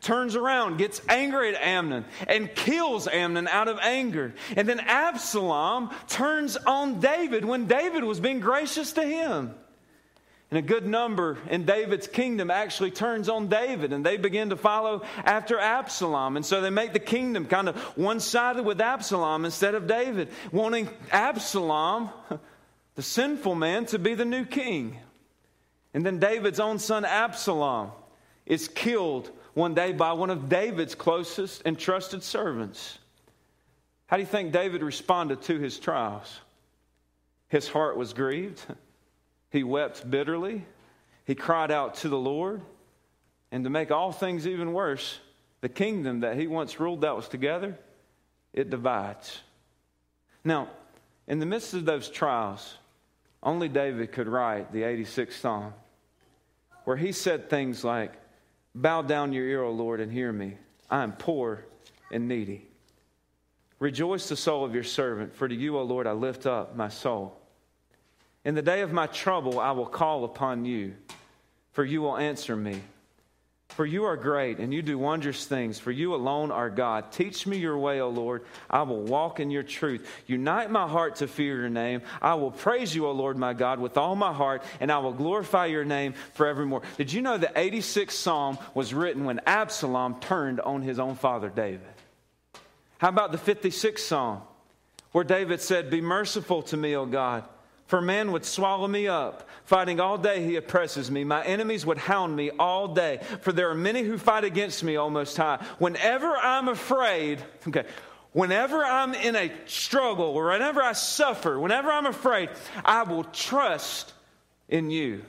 [0.00, 4.34] turns around, gets angry at Amnon, and kills Amnon out of anger.
[4.56, 9.54] And then Absalom turns on David when David was being gracious to him.
[10.50, 14.56] And a good number in David's kingdom actually turns on David and they begin to
[14.56, 16.36] follow after Absalom.
[16.36, 20.30] And so they make the kingdom kind of one sided with Absalom instead of David,
[20.50, 22.08] wanting Absalom
[22.98, 24.98] the sinful man to be the new king.
[25.94, 27.92] And then David's own son Absalom
[28.44, 32.98] is killed one day by one of David's closest and trusted servants.
[34.08, 36.40] How do you think David responded to his trials?
[37.46, 38.60] His heart was grieved.
[39.52, 40.64] He wept bitterly.
[41.24, 42.62] He cried out to the Lord.
[43.52, 45.20] And to make all things even worse,
[45.60, 47.78] the kingdom that he once ruled that was together,
[48.52, 49.40] it divides.
[50.42, 50.68] Now,
[51.28, 52.74] in the midst of those trials,
[53.42, 55.72] only David could write the 86th Psalm,
[56.84, 58.12] where he said things like,
[58.74, 60.56] Bow down your ear, O Lord, and hear me.
[60.90, 61.64] I am poor
[62.12, 62.66] and needy.
[63.78, 66.88] Rejoice the soul of your servant, for to you, O Lord, I lift up my
[66.88, 67.40] soul.
[68.44, 70.94] In the day of my trouble, I will call upon you,
[71.72, 72.80] for you will answer me.
[73.70, 75.78] For you are great, and you do wondrous things.
[75.78, 77.12] For you alone are God.
[77.12, 78.44] Teach me your way, O Lord.
[78.68, 80.08] I will walk in your truth.
[80.26, 82.02] Unite my heart to fear your name.
[82.20, 85.12] I will praise you, O Lord my God, with all my heart, and I will
[85.12, 86.82] glorify your name forevermore.
[86.96, 91.48] Did you know the 86th Psalm was written when Absalom turned on his own father,
[91.48, 91.82] David?
[92.96, 94.40] How about the 56th Psalm,
[95.12, 97.44] where David said, Be merciful to me, O God
[97.88, 99.48] for man would swallow me up.
[99.64, 101.24] Fighting all day, he oppresses me.
[101.24, 103.20] My enemies would hound me all day.
[103.40, 105.64] For there are many who fight against me, O Most High.
[105.78, 107.84] Whenever I'm afraid, okay,
[108.32, 112.50] whenever I'm in a struggle or whenever I suffer, whenever I'm afraid,
[112.84, 114.12] I will trust
[114.68, 115.22] in you.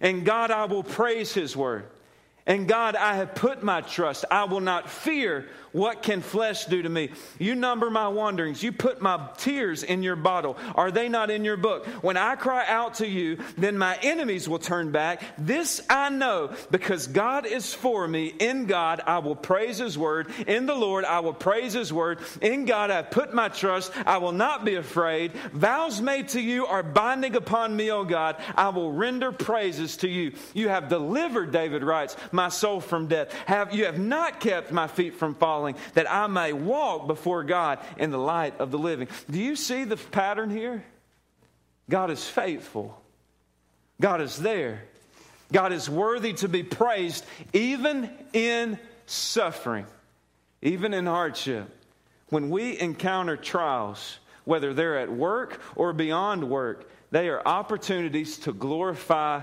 [0.00, 1.86] And God, I will praise his word.
[2.46, 4.24] And God, I have put my trust.
[4.30, 7.10] I will not fear what can flesh do to me?
[7.40, 8.62] You number my wanderings.
[8.62, 10.56] You put my tears in your bottle.
[10.76, 11.84] Are they not in your book?
[12.00, 15.20] When I cry out to you, then my enemies will turn back.
[15.36, 18.26] This I know because God is for me.
[18.28, 20.30] In God, I will praise His word.
[20.46, 22.20] In the Lord, I will praise His word.
[22.40, 23.90] In God, I put my trust.
[24.06, 25.32] I will not be afraid.
[25.52, 28.36] Vows made to you are binding upon me, O God.
[28.54, 30.34] I will render praises to you.
[30.52, 33.32] You have delivered, David writes, my soul from death.
[33.46, 35.63] Have, you have not kept my feet from falling
[35.94, 39.08] that I may walk before God in the light of the living.
[39.30, 40.84] Do you see the pattern here?
[41.88, 43.00] God is faithful,
[44.00, 44.82] God is there.
[45.52, 49.86] God is worthy to be praised even in suffering,
[50.62, 51.68] even in hardship.
[52.30, 58.52] When we encounter trials, whether they're at work or beyond work, they are opportunities to
[58.52, 59.42] glorify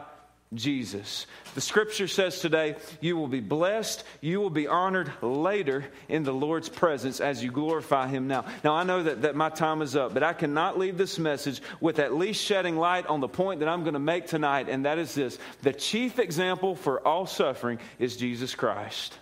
[0.54, 1.28] Jesus.
[1.56, 6.34] The scripture says today, you will be blessed, you will be honored later in the
[6.34, 8.46] Lord's presence as you glorify Him now.
[8.64, 11.62] Now, I know that, that my time is up, but I cannot leave this message
[11.80, 14.86] with at least shedding light on the point that I'm going to make tonight, and
[14.86, 19.18] that is this the chief example for all suffering is Jesus Christ.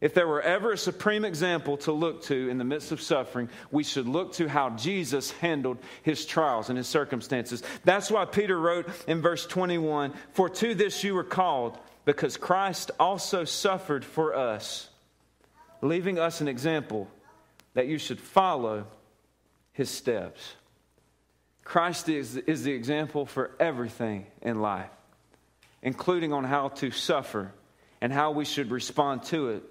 [0.00, 3.48] If there were ever a supreme example to look to in the midst of suffering,
[3.72, 7.64] we should look to how Jesus handled his trials and his circumstances.
[7.84, 12.92] That's why Peter wrote in verse 21 For to this you were called, because Christ
[13.00, 14.88] also suffered for us,
[15.82, 17.08] leaving us an example
[17.74, 18.86] that you should follow
[19.72, 20.54] his steps.
[21.64, 24.90] Christ is, is the example for everything in life,
[25.82, 27.52] including on how to suffer
[28.00, 29.62] and how we should respond to it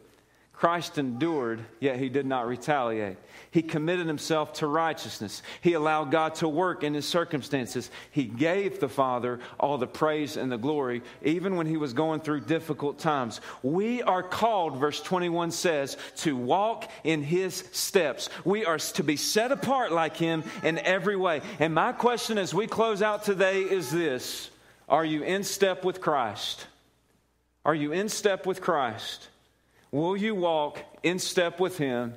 [0.57, 3.17] Christ endured, yet he did not retaliate.
[3.51, 5.43] He committed himself to righteousness.
[5.61, 7.91] He allowed God to work in his circumstances.
[8.09, 12.21] He gave the Father all the praise and the glory, even when he was going
[12.21, 13.39] through difficult times.
[13.61, 18.27] We are called, verse 21 says, to walk in his steps.
[18.43, 21.41] We are to be set apart like him in every way.
[21.59, 24.49] And my question as we close out today is this
[24.89, 26.65] Are you in step with Christ?
[27.63, 29.27] Are you in step with Christ?
[29.97, 32.13] Will you walk in step with Him,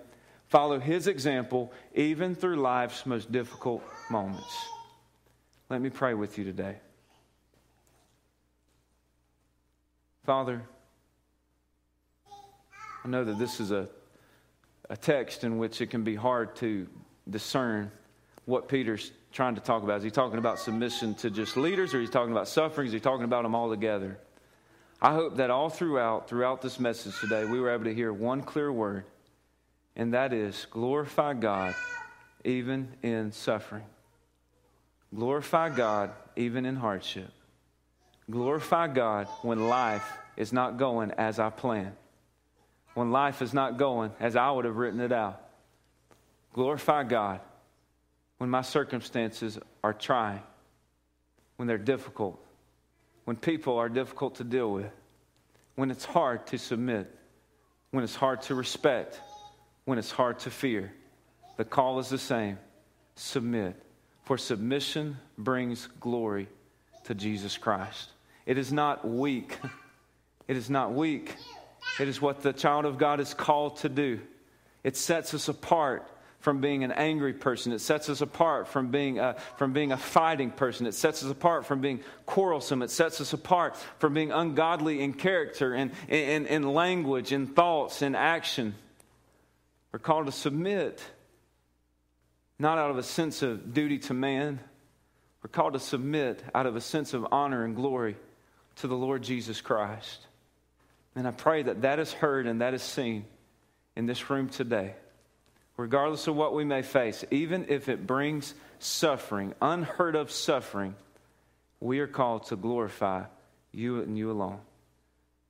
[0.49, 4.55] follow His example, even through life's most difficult moments?
[5.71, 6.77] Let me pray with you today.
[10.27, 10.61] Father,
[13.03, 13.89] I know that this is a,
[14.91, 16.87] a text in which it can be hard to
[17.31, 17.91] discern
[18.45, 19.97] what Peter's trying to talk about.
[19.97, 22.89] Is he talking about submission to just leaders, or is he talking about suffering?
[22.89, 24.19] Is he talking about them all together?
[25.03, 28.43] I hope that all throughout, throughout this message today, we were able to hear one
[28.43, 29.05] clear word,
[29.97, 31.75] and that is glorify God
[32.45, 33.85] even in suffering.
[35.15, 37.31] Glorify God even in hardship.
[38.31, 41.97] Glorify God when life is not going as I planned,
[42.95, 45.41] when life is not going as I would have written it out.
[46.53, 47.41] Glorify God
[48.39, 50.43] when my circumstances are trying,
[51.57, 52.43] when they're difficult,
[53.31, 54.91] when people are difficult to deal with,
[55.77, 57.17] when it's hard to submit,
[57.93, 59.21] when it's hard to respect,
[59.85, 60.93] when it's hard to fear.
[61.57, 62.59] The call is the same
[63.15, 63.81] submit.
[64.25, 66.49] For submission brings glory
[67.05, 68.11] to Jesus Christ.
[68.47, 69.57] It is not weak.
[70.49, 71.37] It is not weak.
[72.01, 74.19] It is what the child of God is called to do.
[74.83, 76.11] It sets us apart
[76.41, 77.73] from being an angry person.
[77.73, 80.87] It sets us apart from being, a, from being a fighting person.
[80.87, 82.83] It sets us apart from being quarrelsome.
[82.83, 88.01] It sets us apart from being ungodly in character, in, in, in language, in thoughts,
[88.01, 88.75] in action.
[89.93, 91.03] We're called to submit,
[92.59, 94.61] not out of a sense of duty to man.
[95.43, 98.17] We're called to submit out of a sense of honor and glory
[98.77, 100.27] to the Lord Jesus Christ.
[101.15, 103.27] And I pray that that is heard and that is seen
[103.95, 104.95] in this room today
[105.81, 110.95] regardless of what we may face, even if it brings suffering, unheard of suffering,
[111.81, 113.25] we are called to glorify
[113.73, 114.59] you and you alone.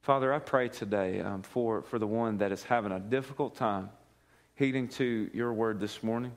[0.03, 3.91] Father, I pray today um, for, for the one that is having a difficult time
[4.55, 6.33] heeding to your word this morning.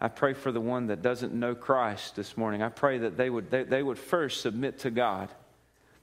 [0.00, 2.62] I pray for the one that doesn't know Christ this morning.
[2.62, 5.30] I pray that they would, they, they would first submit to God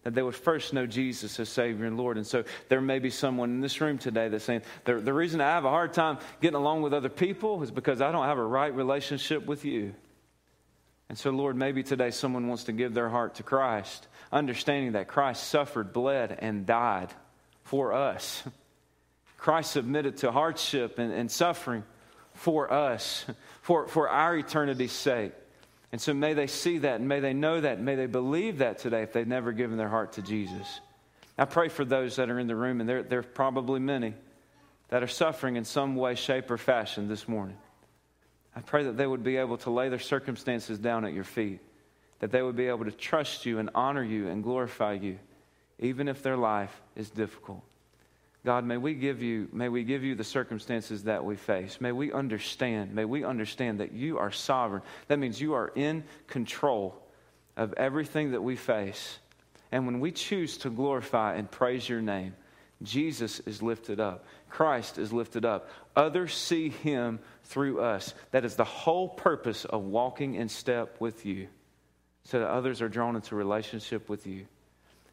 [0.04, 2.18] that they would first know Jesus as Savior and Lord.
[2.18, 5.42] And so there may be someone in this room today that's saying, the, the reason
[5.42, 8.38] I have a hard time getting along with other people is because I don't have
[8.38, 9.96] a right relationship with you.
[11.10, 15.08] And so, Lord, maybe today someone wants to give their heart to Christ, understanding that
[15.08, 17.10] Christ suffered, bled, and died
[17.64, 18.44] for us.
[19.38, 21.84] Christ submitted to hardship and, and suffering
[22.34, 23.26] for us,
[23.62, 25.34] for, for our eternity's sake.
[25.94, 28.58] And so may they see that and may they know that and may they believe
[28.58, 30.82] that today if they've never given their heart to Jesus.
[31.38, 34.16] I pray for those that are in the room, and there, there are probably many
[34.90, 37.58] that are suffering in some way, shape, or fashion this morning.
[38.56, 41.60] I pray that they would be able to lay their circumstances down at your feet,
[42.20, 45.20] that they would be able to trust you and honor you and glorify you,
[45.78, 47.62] even if their life is difficult.
[48.46, 51.80] God, may we give you, may we give you the circumstances that we face.
[51.80, 54.82] May we understand, may we understand that you are sovereign.
[55.08, 57.02] That means you are in control
[57.56, 59.18] of everything that we face.
[59.72, 62.36] And when we choose to glorify and praise your name,
[62.82, 64.26] Jesus is lifted up.
[64.50, 65.70] Christ is lifted up.
[65.96, 68.14] Others see him through us.
[68.32, 71.48] That is the whole purpose of walking in step with you,
[72.26, 74.48] so that others are drawn into relationship with you.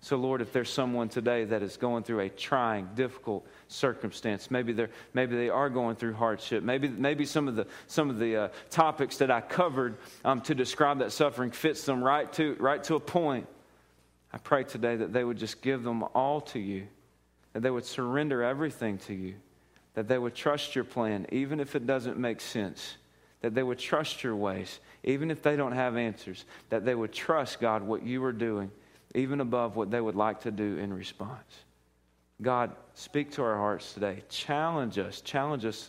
[0.03, 4.73] So, Lord, if there's someone today that is going through a trying, difficult circumstance, maybe
[4.73, 6.65] they're maybe they are going through hardship.
[6.65, 10.55] Maybe maybe some of the some of the uh, topics that I covered um, to
[10.55, 13.47] describe that suffering fits them right to right to a point.
[14.33, 16.87] I pray today that they would just give them all to you,
[17.53, 19.35] that they would surrender everything to you,
[19.95, 22.97] that they would trust your plan, even if it doesn't make sense.
[23.43, 26.45] That they would trust your ways, even if they don't have answers.
[26.69, 28.71] That they would trust, God, what you are doing
[29.15, 31.65] even above what they would like to do in response.
[32.43, 34.23] God, speak to our hearts today.
[34.29, 35.21] Challenge us.
[35.21, 35.87] Challenge us today.